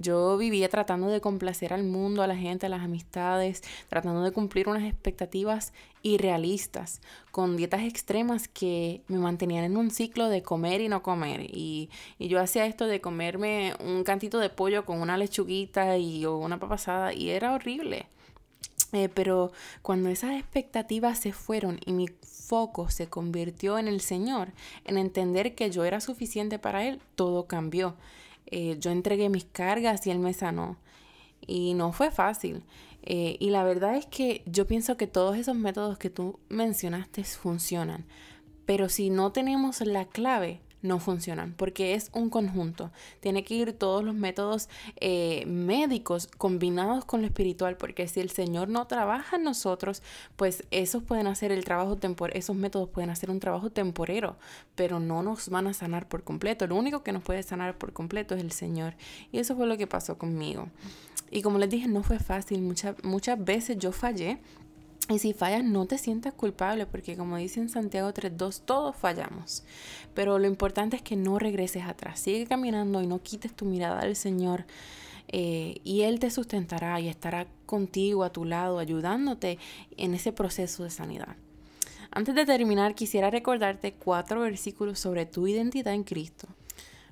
Yo 0.00 0.38
vivía 0.38 0.68
tratando 0.68 1.08
de 1.08 1.20
complacer 1.20 1.72
al 1.72 1.82
mundo, 1.82 2.22
a 2.22 2.28
la 2.28 2.36
gente, 2.36 2.66
a 2.66 2.68
las 2.68 2.82
amistades, 2.82 3.62
tratando 3.88 4.22
de 4.22 4.30
cumplir 4.30 4.68
unas 4.68 4.84
expectativas 4.84 5.72
irrealistas, 6.02 7.00
con 7.32 7.56
dietas 7.56 7.82
extremas 7.82 8.46
que 8.46 9.02
me 9.08 9.18
mantenían 9.18 9.64
en 9.64 9.76
un 9.76 9.90
ciclo 9.90 10.28
de 10.28 10.44
comer 10.44 10.80
y 10.80 10.88
no 10.88 11.02
comer. 11.02 11.40
Y, 11.42 11.90
yo 12.20 12.40
hacía 12.40 12.66
esto 12.66 12.86
de 12.86 13.00
comerme 13.00 13.74
un 13.80 14.04
cantito 14.04 14.38
de 14.38 14.50
pollo 14.50 14.84
con 14.84 15.00
una 15.00 15.16
lechuguita 15.16 15.98
y 15.98 16.24
o 16.24 16.36
una 16.36 16.60
papasada 16.60 17.12
y 17.12 17.30
era 17.30 17.52
horrible. 17.52 18.06
Eh, 18.92 19.08
pero 19.12 19.50
cuando 19.82 20.08
esas 20.10 20.36
expectativas 20.36 21.18
se 21.18 21.32
fueron 21.32 21.80
y 21.84 21.92
mi 21.92 22.06
foco 22.22 22.88
se 22.88 23.08
convirtió 23.08 23.78
en 23.78 23.88
el 23.88 24.00
Señor, 24.00 24.52
en 24.84 24.96
entender 24.96 25.56
que 25.56 25.70
yo 25.70 25.84
era 25.84 26.00
suficiente 26.00 26.60
para 26.60 26.84
Él, 26.86 27.00
todo 27.16 27.46
cambió. 27.46 27.96
Eh, 28.50 28.76
yo 28.80 28.90
entregué 28.90 29.28
mis 29.28 29.44
cargas 29.44 30.06
y 30.06 30.10
él 30.10 30.18
me 30.18 30.32
sanó. 30.32 30.76
Y 31.46 31.74
no 31.74 31.92
fue 31.92 32.10
fácil. 32.10 32.64
Eh, 33.02 33.36
y 33.40 33.50
la 33.50 33.64
verdad 33.64 33.96
es 33.96 34.06
que 34.06 34.42
yo 34.46 34.66
pienso 34.66 34.96
que 34.96 35.06
todos 35.06 35.36
esos 35.36 35.56
métodos 35.56 35.98
que 35.98 36.10
tú 36.10 36.38
mencionaste 36.48 37.24
funcionan. 37.24 38.04
Pero 38.66 38.88
si 38.88 39.10
no 39.10 39.32
tenemos 39.32 39.80
la 39.80 40.04
clave, 40.06 40.60
no 40.82 40.98
funcionan, 40.98 41.54
porque 41.56 41.94
es 41.94 42.10
un 42.12 42.30
conjunto. 42.30 42.90
Tiene 43.20 43.44
que 43.44 43.54
ir 43.54 43.72
todos 43.72 44.04
los 44.04 44.14
métodos 44.14 44.68
eh, 45.00 45.44
médicos 45.46 46.28
combinados 46.38 47.04
con 47.04 47.20
lo 47.20 47.26
espiritual, 47.26 47.76
porque 47.76 48.08
si 48.08 48.20
el 48.20 48.30
Señor 48.30 48.68
no 48.68 48.86
trabaja 48.86 49.36
en 49.36 49.44
nosotros, 49.44 50.02
pues 50.36 50.64
esos 50.70 51.02
pueden 51.02 51.26
hacer 51.26 51.52
el 51.52 51.64
trabajo 51.64 51.96
temporal, 51.96 52.36
esos 52.36 52.56
métodos 52.56 52.88
pueden 52.88 53.10
hacer 53.10 53.30
un 53.30 53.40
trabajo 53.40 53.70
temporero, 53.70 54.36
pero 54.74 55.00
no 55.00 55.22
nos 55.22 55.48
van 55.48 55.66
a 55.66 55.74
sanar 55.74 56.08
por 56.08 56.24
completo. 56.24 56.66
Lo 56.66 56.76
único 56.76 57.02
que 57.02 57.12
nos 57.12 57.22
puede 57.22 57.42
sanar 57.42 57.76
por 57.76 57.92
completo 57.92 58.34
es 58.34 58.40
el 58.40 58.52
Señor. 58.52 58.94
Y 59.32 59.38
eso 59.38 59.56
fue 59.56 59.66
lo 59.66 59.76
que 59.76 59.86
pasó 59.86 60.18
conmigo. 60.18 60.68
Y 61.30 61.42
como 61.42 61.58
les 61.58 61.68
dije, 61.68 61.88
no 61.88 62.02
fue 62.02 62.18
fácil. 62.18 62.62
Muchas, 62.62 62.96
muchas 63.02 63.42
veces 63.42 63.78
yo 63.78 63.92
fallé 63.92 64.38
y 65.08 65.18
si 65.18 65.32
fallas, 65.32 65.64
no 65.64 65.86
te 65.86 65.96
sientas 65.96 66.34
culpable, 66.34 66.84
porque 66.84 67.16
como 67.16 67.38
dice 67.38 67.60
en 67.60 67.70
Santiago 67.70 68.12
3.2, 68.12 68.60
todos 68.64 68.94
fallamos. 68.94 69.64
Pero 70.14 70.38
lo 70.38 70.46
importante 70.46 70.96
es 70.96 71.02
que 71.02 71.16
no 71.16 71.38
regreses 71.38 71.84
atrás. 71.84 72.20
Sigue 72.20 72.46
caminando 72.46 73.02
y 73.02 73.06
no 73.06 73.22
quites 73.22 73.54
tu 73.54 73.64
mirada 73.64 74.00
al 74.00 74.16
Señor. 74.16 74.66
Eh, 75.28 75.80
y 75.82 76.02
Él 76.02 76.18
te 76.18 76.30
sustentará 76.30 77.00
y 77.00 77.08
estará 77.08 77.46
contigo 77.64 78.22
a 78.22 78.32
tu 78.32 78.44
lado, 78.44 78.78
ayudándote 78.78 79.58
en 79.96 80.14
ese 80.14 80.32
proceso 80.32 80.84
de 80.84 80.90
sanidad. 80.90 81.36
Antes 82.10 82.34
de 82.34 82.46
terminar, 82.46 82.94
quisiera 82.94 83.30
recordarte 83.30 83.92
cuatro 83.92 84.40
versículos 84.40 84.98
sobre 84.98 85.24
tu 85.24 85.46
identidad 85.46 85.94
en 85.94 86.04
Cristo. 86.04 86.48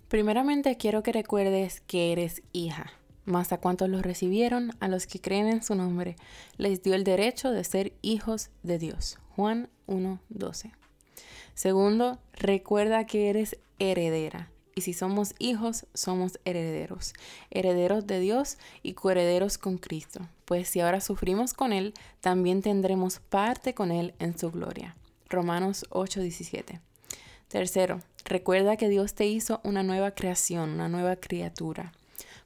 Primeramente, 0.08 0.76
quiero 0.76 1.02
que 1.02 1.12
recuerdes 1.12 1.80
que 1.80 2.12
eres 2.12 2.42
hija. 2.52 2.92
Mas 3.26 3.52
a 3.52 3.58
cuantos 3.58 3.90
los 3.90 4.02
recibieron, 4.02 4.72
a 4.80 4.88
los 4.88 5.06
que 5.06 5.20
creen 5.20 5.48
en 5.48 5.62
su 5.62 5.74
nombre, 5.74 6.16
les 6.56 6.82
dio 6.82 6.94
el 6.94 7.04
derecho 7.04 7.50
de 7.50 7.64
ser 7.64 7.92
hijos 8.00 8.48
de 8.62 8.78
Dios. 8.78 9.18
Juan 9.34 9.68
1.12. 9.86 10.72
Segundo, 11.54 12.18
recuerda 12.32 13.04
que 13.04 13.28
eres 13.28 13.58
heredera. 13.78 14.50
Y 14.74 14.82
si 14.82 14.92
somos 14.92 15.34
hijos, 15.38 15.86
somos 15.94 16.38
herederos. 16.44 17.14
Herederos 17.50 18.06
de 18.06 18.20
Dios 18.20 18.58
y 18.82 18.92
coherederos 18.92 19.56
con 19.58 19.78
Cristo. 19.78 20.28
Pues 20.44 20.68
si 20.68 20.80
ahora 20.80 21.00
sufrimos 21.00 21.54
con 21.54 21.72
Él, 21.72 21.94
también 22.20 22.62
tendremos 22.62 23.18
parte 23.18 23.74
con 23.74 23.90
Él 23.90 24.14
en 24.18 24.38
su 24.38 24.50
gloria. 24.50 24.94
Romanos 25.28 25.86
8:17. 25.90 26.80
Tercero, 27.48 28.00
recuerda 28.24 28.76
que 28.76 28.88
Dios 28.88 29.14
te 29.14 29.26
hizo 29.26 29.60
una 29.64 29.82
nueva 29.82 30.10
creación, 30.10 30.70
una 30.70 30.88
nueva 30.88 31.16
criatura. 31.16 31.92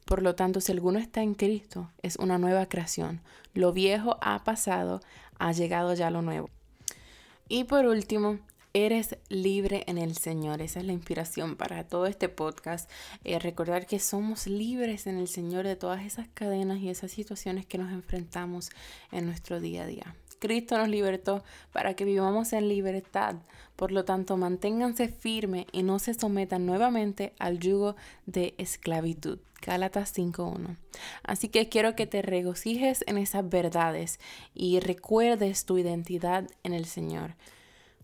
Por 0.04 0.22
lo 0.22 0.34
tanto, 0.34 0.60
si 0.60 0.72
alguno 0.72 0.98
está 0.98 1.22
en 1.22 1.34
Cristo, 1.34 1.90
es 2.02 2.16
una 2.16 2.38
nueva 2.38 2.66
creación. 2.66 3.20
Lo 3.54 3.72
viejo 3.72 4.18
ha 4.20 4.42
pasado, 4.44 5.00
ha 5.38 5.52
llegado 5.52 5.94
ya 5.94 6.10
lo 6.10 6.22
nuevo. 6.22 6.50
Y 7.48 7.64
por 7.64 7.86
último, 7.86 8.38
eres 8.72 9.16
libre 9.28 9.84
en 9.86 9.98
el 9.98 10.16
Señor. 10.16 10.62
Esa 10.62 10.80
es 10.80 10.86
la 10.86 10.92
inspiración 10.92 11.56
para 11.56 11.84
todo 11.84 12.06
este 12.06 12.28
podcast. 12.28 12.88
Eh, 13.24 13.38
recordar 13.38 13.86
que 13.86 13.98
somos 13.98 14.46
libres 14.46 15.06
en 15.06 15.18
el 15.18 15.28
Señor 15.28 15.66
de 15.66 15.76
todas 15.76 16.04
esas 16.04 16.28
cadenas 16.28 16.78
y 16.78 16.88
esas 16.88 17.10
situaciones 17.10 17.66
que 17.66 17.78
nos 17.78 17.92
enfrentamos 17.92 18.70
en 19.10 19.26
nuestro 19.26 19.60
día 19.60 19.82
a 19.82 19.86
día. 19.86 20.14
Cristo 20.38 20.78
nos 20.78 20.88
libertó 20.88 21.44
para 21.72 21.94
que 21.94 22.04
vivamos 22.04 22.52
en 22.52 22.68
libertad. 22.68 23.36
Por 23.76 23.92
lo 23.92 24.04
tanto, 24.04 24.36
manténganse 24.36 25.08
firmes 25.08 25.66
y 25.72 25.82
no 25.82 25.98
se 25.98 26.14
sometan 26.14 26.66
nuevamente 26.66 27.34
al 27.38 27.58
yugo 27.58 27.96
de 28.26 28.54
esclavitud. 28.56 29.38
Gálatas 29.60 30.16
5.1. 30.16 30.76
Así 31.22 31.48
que 31.48 31.68
quiero 31.68 31.94
que 31.94 32.06
te 32.06 32.22
regocijes 32.22 33.04
en 33.06 33.18
esas 33.18 33.48
verdades 33.48 34.18
y 34.54 34.80
recuerdes 34.80 35.64
tu 35.66 35.78
identidad 35.78 36.44
en 36.62 36.74
el 36.74 36.86
Señor. 36.86 37.34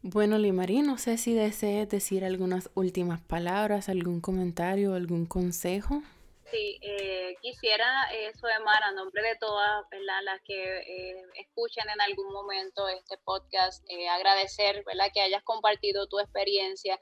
Bueno, 0.03 0.39
Limarí, 0.39 0.83
no 0.83 0.99
sé 0.99 1.19
si 1.19 1.35
desees 1.35 1.89
decir 1.89 2.25
algunas 2.25 2.71
últimas 2.75 3.21
palabras, 3.21 3.89
algún 3.89 4.21
comentario, 4.21 4.95
algún 4.95 5.27
consejo. 5.27 6.03
Sí, 6.51 6.79
eh, 6.81 7.37
quisiera, 7.41 8.09
eh, 8.13 8.33
Soemar, 8.35 8.83
a 8.85 8.93
nombre 8.93 9.23
de 9.23 9.37
todas 9.37 9.85
las 10.23 10.41
que 10.43 10.79
eh, 10.79 11.25
escuchan 11.35 11.89
en 11.89 12.01
algún 12.01 12.33
momento 12.33 12.89
este 12.89 13.19
podcast, 13.19 13.85
eh, 13.89 14.09
agradecer 14.09 14.85
que 15.13 15.21
hayas 15.21 15.43
compartido 15.43 16.07
tu 16.07 16.21
experiencia, 16.21 17.01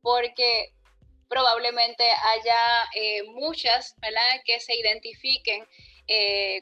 porque 0.00 0.74
probablemente 1.28 2.04
haya 2.04 2.90
muchas 3.26 3.94
¿verdad? 4.00 4.40
que 4.44 4.60
se 4.60 4.74
identifiquen 4.74 5.66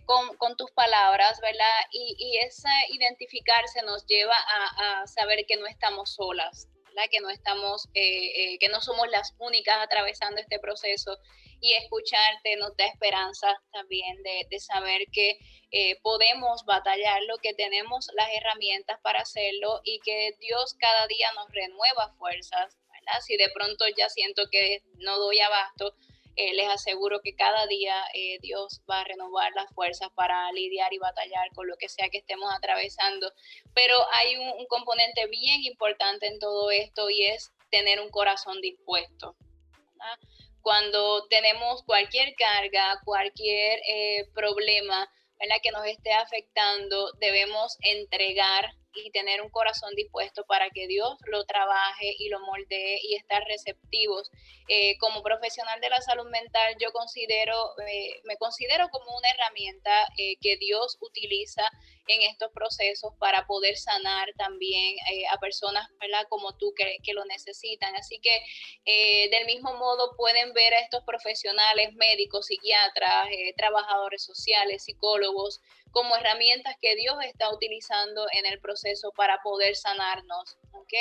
con, 0.05 0.37
con, 0.37 0.57
tus 0.57 0.71
palabras, 0.71 1.41
¿verdad? 1.41 1.81
Y, 1.91 2.37
ese 2.39 2.69
identificarse 2.91 3.83
nos 3.83 4.07
lleva 4.07 4.37
a, 4.37 5.07
saber 5.07 5.45
que 5.47 5.57
no 5.57 5.67
estamos 5.67 6.15
solas. 6.15 6.69
Que 7.11 7.21
no 7.21 7.31
estamos, 7.31 7.89
que 7.95 8.69
no 8.71 8.81
somos 8.81 9.09
las 9.09 9.35
únicas 9.39 9.79
atravesando 9.81 10.41
este 10.41 10.59
proceso 10.59 11.19
y 11.63 11.75
escucharte 11.75 12.57
nos 12.57 12.77
da 12.77 12.87
esperanza 12.87 13.57
también 13.73 14.21
de, 14.23 14.59
saber 14.59 15.07
que 15.13 15.39
eh, 15.71 15.99
podemos 16.03 16.65
batallarlo, 16.65 17.39
que 17.39 17.55
tenemos 17.55 18.09
las 18.15 18.29
herramientas 18.35 18.99
para 19.01 19.21
hacerlo 19.21 19.81
y 19.85 20.01
que 20.01 20.37
Dios 20.41 20.75
cada 20.79 21.07
día 21.07 21.33
nos 21.35 21.49
renueva 21.51 22.13
fuerzas. 22.19 22.77
¿Verdad? 23.05 23.21
Si 23.21 23.37
de 23.37 23.51
pronto 23.55 23.85
ya 23.97 24.09
siento 24.09 24.45
que 24.51 24.83
no 24.99 25.19
doy 25.19 25.41
abasto, 25.41 25.95
eh, 26.37 26.55
les 26.55 26.69
aseguro 26.69 27.21
que 27.21 27.35
cada 27.35 27.67
día 27.67 27.95
eh, 28.15 28.39
Dios 28.41 28.81
va 28.91 29.01
a 29.01 29.05
renovar 29.05 29.53
las 29.55 29.71
fuerzas 29.75 30.09
para 30.15 30.51
lidiar 30.53 30.93
y 30.93 30.99
batallar 30.99 31.51
con 31.55 31.69
lo 31.69 31.77
que 31.77 31.89
sea 31.89 32.09
que 32.09 32.19
estemos 32.19 32.51
atravesando. 32.55 33.33
Pero 33.75 33.97
hay 34.13 34.37
un, 34.37 34.67
componente 34.67 35.27
bien 35.27 35.63
importante 35.65 36.27
en 36.27 36.39
todo 36.39 36.71
esto 36.71 37.11
y 37.11 37.27
es 37.27 37.53
tener 37.71 38.01
un 38.01 38.11
corazón 38.11 38.61
dispuesto. 38.61 39.37
¿verdad? 39.71 40.19
cuando 40.63 41.27
tenemos 41.27 41.83
cualquier 41.83 42.35
carga, 42.37 43.01
cualquier 43.05 43.81
eh, 43.85 44.29
problema 44.33 45.11
la 45.49 45.59
que 45.61 45.71
nos 45.71 45.85
esté 45.87 46.13
afectando, 46.13 47.13
debemos 47.19 47.77
entregar 47.81 48.73
y 48.95 49.11
tener 49.11 49.43
un 49.43 49.51
corazón 49.51 49.95
dispuesto 49.95 50.45
para 50.45 50.71
que 50.71 50.87
Dios 50.87 51.19
lo 51.27 51.45
trabaje 51.45 52.15
y 52.19 52.29
lo 52.29 52.41
moldee 52.41 53.01
y 53.03 53.15
estar 53.15 53.43
receptivos. 53.45 54.31
Eh, 54.69 54.97
como 54.99 55.23
profesional 55.23 55.81
de 55.81 55.91
la 55.91 56.01
salud 56.01 56.29
mental, 56.31 56.77
yo 56.81 56.93
considero, 56.93 57.79
eh, 57.87 58.21
me 58.25 58.37
considero 58.37 58.89
como 58.91 59.17
una 59.17 59.31
herramienta 59.31 59.91
eh, 60.17 60.37
que 60.41 60.57
Dios 60.57 60.99
utiliza 61.01 61.63
en 62.07 62.23
estos 62.23 62.51
procesos 62.53 63.13
para 63.19 63.47
poder 63.47 63.77
sanar 63.77 64.33
también 64.37 64.97
a 65.31 65.39
personas 65.39 65.89
¿verdad? 66.01 66.27
como 66.29 66.57
tú 66.57 66.73
que, 66.77 66.99
que, 67.03 67.13
lo 67.13 67.25
necesitan. 67.27 67.95
Así 67.97 68.21
que 68.21 69.29
del 69.31 69.47
mismo 69.47 69.75
modo 69.75 70.17
pueden 70.17 70.53
ver 70.53 70.75
a 70.75 70.81
estos 70.81 71.03
profesionales, 71.05 71.95
médicos, 71.95 72.47
psiquiatras, 72.47 73.29
trabajadores 73.57 74.25
sociales, 74.25 74.85
psicólogos, 74.85 75.61
como 75.93 76.17
herramientas 76.17 76.75
que 76.81 76.97
Dios 76.97 77.15
está 77.25 77.53
utilizando 77.55 78.27
en 78.33 78.47
el 78.47 78.59
proceso 78.61 79.13
para 79.15 79.39
poder 79.43 79.77
sanarnos. 79.77 80.59
¿ok? 80.73 80.93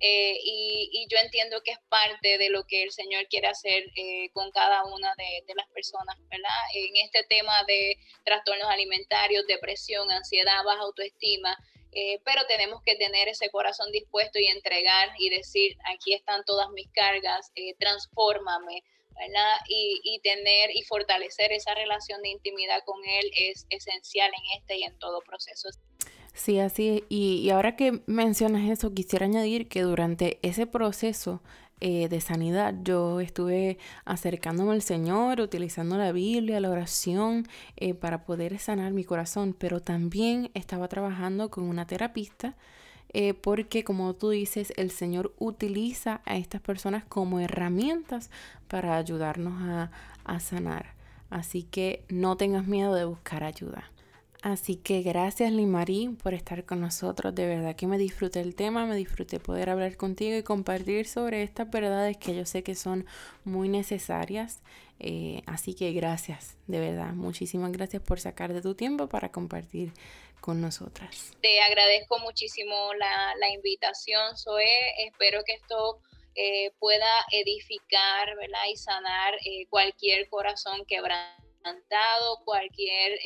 Eh, 0.00 0.38
y, 0.42 1.06
yo 1.10 1.18
entiendo 1.18 1.60
que 1.62 1.72
es 1.72 1.78
parte 1.88 2.38
de 2.38 2.50
lo 2.50 2.64
que 2.64 2.82
el 2.82 2.92
Señor 2.92 3.26
quiere 3.28 3.48
hacer 3.48 3.84
eh, 3.96 4.30
con 4.32 4.50
cada 4.50 4.84
una 4.84 5.12
de, 5.16 5.54
las 5.54 5.68
personas, 5.70 6.16
¿verdad? 6.28 6.50
En 6.74 6.96
este 6.96 7.24
tema 7.24 7.64
de 7.66 7.96
trastornos 8.24 8.68
alimentarios, 8.68 9.46
depresión, 9.46 10.10
ansiedad, 10.10 10.37
baja 10.64 10.82
autoestima. 10.82 11.56
Eh, 11.92 12.20
pero 12.24 12.44
tenemos 12.46 12.82
que 12.82 12.96
tener 12.96 13.28
ese 13.28 13.48
corazón 13.50 13.90
dispuesto 13.92 14.38
y 14.38 14.46
entregar 14.46 15.08
y 15.18 15.30
decir, 15.30 15.76
aquí 15.84 16.12
están 16.12 16.44
todas 16.44 16.68
mis 16.70 16.88
cargas, 16.92 17.50
transfórmame, 17.78 18.84
y, 19.68 20.20
tener 20.22 20.70
y 20.74 20.82
fortalecer 20.82 21.52
esa 21.52 21.74
relación 21.74 22.22
de 22.22 22.30
intimidad 22.30 22.82
con 22.84 22.96
Él 23.04 23.30
es 23.36 23.66
esencial 23.70 24.30
en 24.30 24.60
este 24.60 24.76
y 24.76 24.84
en 24.84 24.98
todo 24.98 25.20
proceso. 25.20 25.68
Sí, 26.34 26.60
así 26.60 27.04
Y, 27.08 27.40
y 27.42 27.50
ahora 27.50 27.74
que 27.74 28.00
mencionas 28.06 28.70
eso, 28.70 28.94
quisiera 28.94 29.26
añadir 29.26 29.68
que 29.68 29.82
durante 29.82 30.38
ese 30.42 30.66
proceso 30.66 31.42
eh, 31.80 32.08
de 32.08 32.20
sanidad 32.20 32.74
yo 32.82 33.20
estuve 33.20 33.78
acercándome 34.04 34.72
al 34.72 34.82
Señor, 34.82 35.40
utilizando 35.40 35.96
la 35.96 36.12
Biblia, 36.12 36.60
la 36.60 36.70
oración, 36.70 37.46
eh, 37.76 37.94
para 37.94 38.24
poder 38.24 38.58
sanar 38.58 38.92
mi 38.92 39.04
corazón, 39.04 39.54
pero 39.58 39.80
también 39.80 40.50
estaba 40.54 40.88
trabajando 40.88 41.50
con 41.50 41.64
una 41.64 41.86
terapista 41.86 42.56
eh, 43.10 43.34
porque 43.34 43.84
como 43.84 44.14
tú 44.14 44.30
dices, 44.30 44.72
el 44.76 44.90
Señor 44.90 45.34
utiliza 45.38 46.20
a 46.26 46.36
estas 46.36 46.60
personas 46.60 47.04
como 47.04 47.40
herramientas 47.40 48.30
para 48.68 48.96
ayudarnos 48.96 49.62
a, 49.62 49.90
a 50.24 50.40
sanar. 50.40 50.94
Así 51.30 51.62
que 51.62 52.04
no 52.08 52.36
tengas 52.36 52.66
miedo 52.66 52.94
de 52.94 53.04
buscar 53.04 53.44
ayuda. 53.44 53.90
Así 54.42 54.76
que 54.76 55.02
gracias 55.02 55.50
Limarí 55.50 56.10
por 56.22 56.32
estar 56.32 56.64
con 56.64 56.80
nosotros. 56.80 57.34
De 57.34 57.46
verdad 57.46 57.74
que 57.74 57.88
me 57.88 57.98
disfruté 57.98 58.40
el 58.40 58.54
tema, 58.54 58.86
me 58.86 58.94
disfruté 58.94 59.40
poder 59.40 59.68
hablar 59.68 59.96
contigo 59.96 60.36
y 60.36 60.44
compartir 60.44 61.08
sobre 61.08 61.42
estas 61.42 61.68
verdades 61.70 62.16
que 62.16 62.36
yo 62.36 62.46
sé 62.46 62.62
que 62.62 62.76
son 62.76 63.04
muy 63.44 63.68
necesarias. 63.68 64.62
Eh, 65.00 65.42
así 65.46 65.74
que 65.74 65.92
gracias, 65.92 66.56
de 66.68 66.78
verdad. 66.78 67.14
Muchísimas 67.14 67.72
gracias 67.72 68.02
por 68.02 68.20
sacar 68.20 68.52
de 68.52 68.62
tu 68.62 68.74
tiempo 68.74 69.08
para 69.08 69.32
compartir 69.32 69.92
con 70.40 70.60
nosotras. 70.60 71.32
Te 71.40 71.60
agradezco 71.60 72.20
muchísimo 72.20 72.94
la, 72.94 73.34
la 73.40 73.50
invitación, 73.52 74.36
Zoe. 74.36 74.64
Espero 75.04 75.42
que 75.44 75.54
esto 75.54 76.00
eh, 76.36 76.70
pueda 76.78 77.24
edificar 77.32 78.36
¿verdad? 78.36 78.66
y 78.72 78.76
sanar 78.76 79.34
eh, 79.44 79.66
cualquier 79.68 80.28
corazón 80.28 80.84
quebrantado, 80.86 82.44
cualquier 82.44 83.18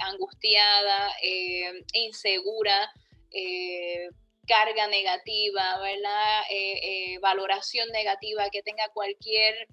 angustiada, 0.00 1.12
eh, 1.22 1.84
insegura, 1.92 2.90
eh, 3.30 4.08
carga 4.46 4.86
negativa. 4.88 5.80
Eh, 6.50 7.18
valoración 7.20 7.88
negativa 7.90 8.50
que 8.50 8.62
tenga 8.62 8.88
cualquier 8.92 9.66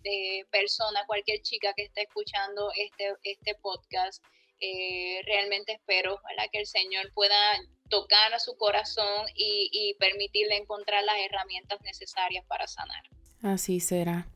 persona, 0.49 1.05
cualquier 1.05 1.41
chica 1.41 1.73
que 1.73 1.83
esté 1.83 2.03
escuchando 2.03 2.71
este, 2.75 3.13
este 3.23 3.55
podcast. 3.55 4.23
realmente 5.25 5.73
espero 5.73 6.19
que 6.51 6.59
el 6.59 6.67
Señor 6.67 7.11
pueda 7.13 7.59
tocar 7.89 8.33
a 8.33 8.39
su 8.39 8.55
corazón 8.57 9.25
y 9.35 9.95
permitirle 9.99 10.55
encontrar 10.55 11.03
las 11.03 11.17
herramientas 11.19 11.81
necesarias 11.81 12.45
para 12.47 12.67
sanar. 12.67 13.03
Así 13.43 13.79
será. 13.79 14.27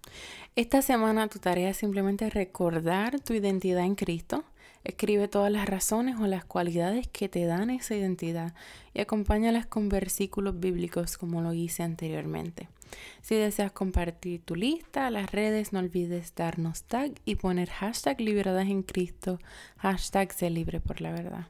Esta 0.55 0.81
semana 0.81 1.27
tu 1.29 1.39
tarea 1.39 1.69
es 1.69 1.77
simplemente 1.77 2.29
recordar 2.29 3.19
tu 3.19 3.33
identidad 3.33 3.83
en 3.83 3.95
Cristo 3.95 4.43
Escribe 4.85 5.27
todas 5.27 5.51
las 5.51 5.67
razones 5.67 6.17
o 6.19 6.27
las 6.27 6.45
cualidades 6.45 7.07
que 7.07 7.27
te 7.27 7.45
dan 7.45 7.71
esa 7.71 7.95
identidad 7.95 8.53
y 8.93 9.01
acompáñalas 9.01 9.65
con 9.65 9.89
versículos 9.89 10.59
bíblicos 10.59 11.17
como 11.17 11.41
lo 11.41 11.53
hice 11.53 11.81
anteriormente. 11.81 12.69
Si 13.23 13.33
deseas 13.33 13.71
compartir 13.71 14.41
tu 14.41 14.55
lista 14.55 15.07
a 15.07 15.11
las 15.11 15.31
redes, 15.31 15.73
no 15.73 15.79
olvides 15.79 16.35
darnos 16.35 16.83
tag 16.83 17.13
y 17.25 17.35
poner 17.35 17.69
hashtag 17.69 18.21
liberadas 18.21 18.67
en 18.67 18.83
Cristo, 18.83 19.39
hashtag 19.77 20.31
se 20.31 20.51
libre 20.51 20.79
por 20.79 21.01
la 21.01 21.11
verdad. 21.11 21.47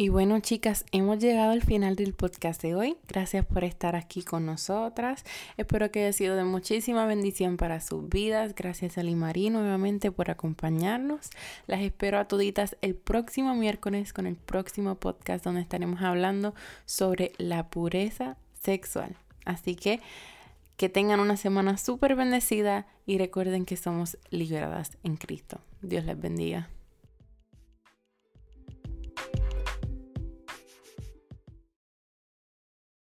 Y 0.00 0.10
bueno, 0.10 0.38
chicas, 0.38 0.84
hemos 0.92 1.18
llegado 1.18 1.50
al 1.50 1.64
final 1.64 1.96
del 1.96 2.14
podcast 2.14 2.62
de 2.62 2.76
hoy. 2.76 2.96
Gracias 3.08 3.44
por 3.44 3.64
estar 3.64 3.96
aquí 3.96 4.22
con 4.22 4.46
nosotras. 4.46 5.24
Espero 5.56 5.90
que 5.90 6.04
haya 6.04 6.12
sido 6.12 6.36
de 6.36 6.44
muchísima 6.44 7.04
bendición 7.04 7.56
para 7.56 7.80
sus 7.80 8.08
vidas. 8.08 8.54
Gracias 8.54 8.96
a 8.96 9.02
Limarí 9.02 9.50
nuevamente 9.50 10.12
por 10.12 10.30
acompañarnos. 10.30 11.30
Las 11.66 11.80
espero 11.80 12.20
a 12.20 12.26
toditas 12.26 12.76
el 12.80 12.94
próximo 12.94 13.56
miércoles 13.56 14.12
con 14.12 14.28
el 14.28 14.36
próximo 14.36 14.94
podcast 14.94 15.44
donde 15.44 15.62
estaremos 15.62 16.00
hablando 16.00 16.54
sobre 16.86 17.32
la 17.36 17.68
pureza 17.68 18.36
sexual. 18.60 19.16
Así 19.46 19.74
que 19.74 19.98
que 20.76 20.88
tengan 20.88 21.18
una 21.18 21.36
semana 21.36 21.76
súper 21.76 22.14
bendecida 22.14 22.86
y 23.04 23.18
recuerden 23.18 23.64
que 23.64 23.76
somos 23.76 24.16
liberadas 24.30 24.96
en 25.02 25.16
Cristo. 25.16 25.58
Dios 25.82 26.04
les 26.04 26.20
bendiga. 26.20 26.68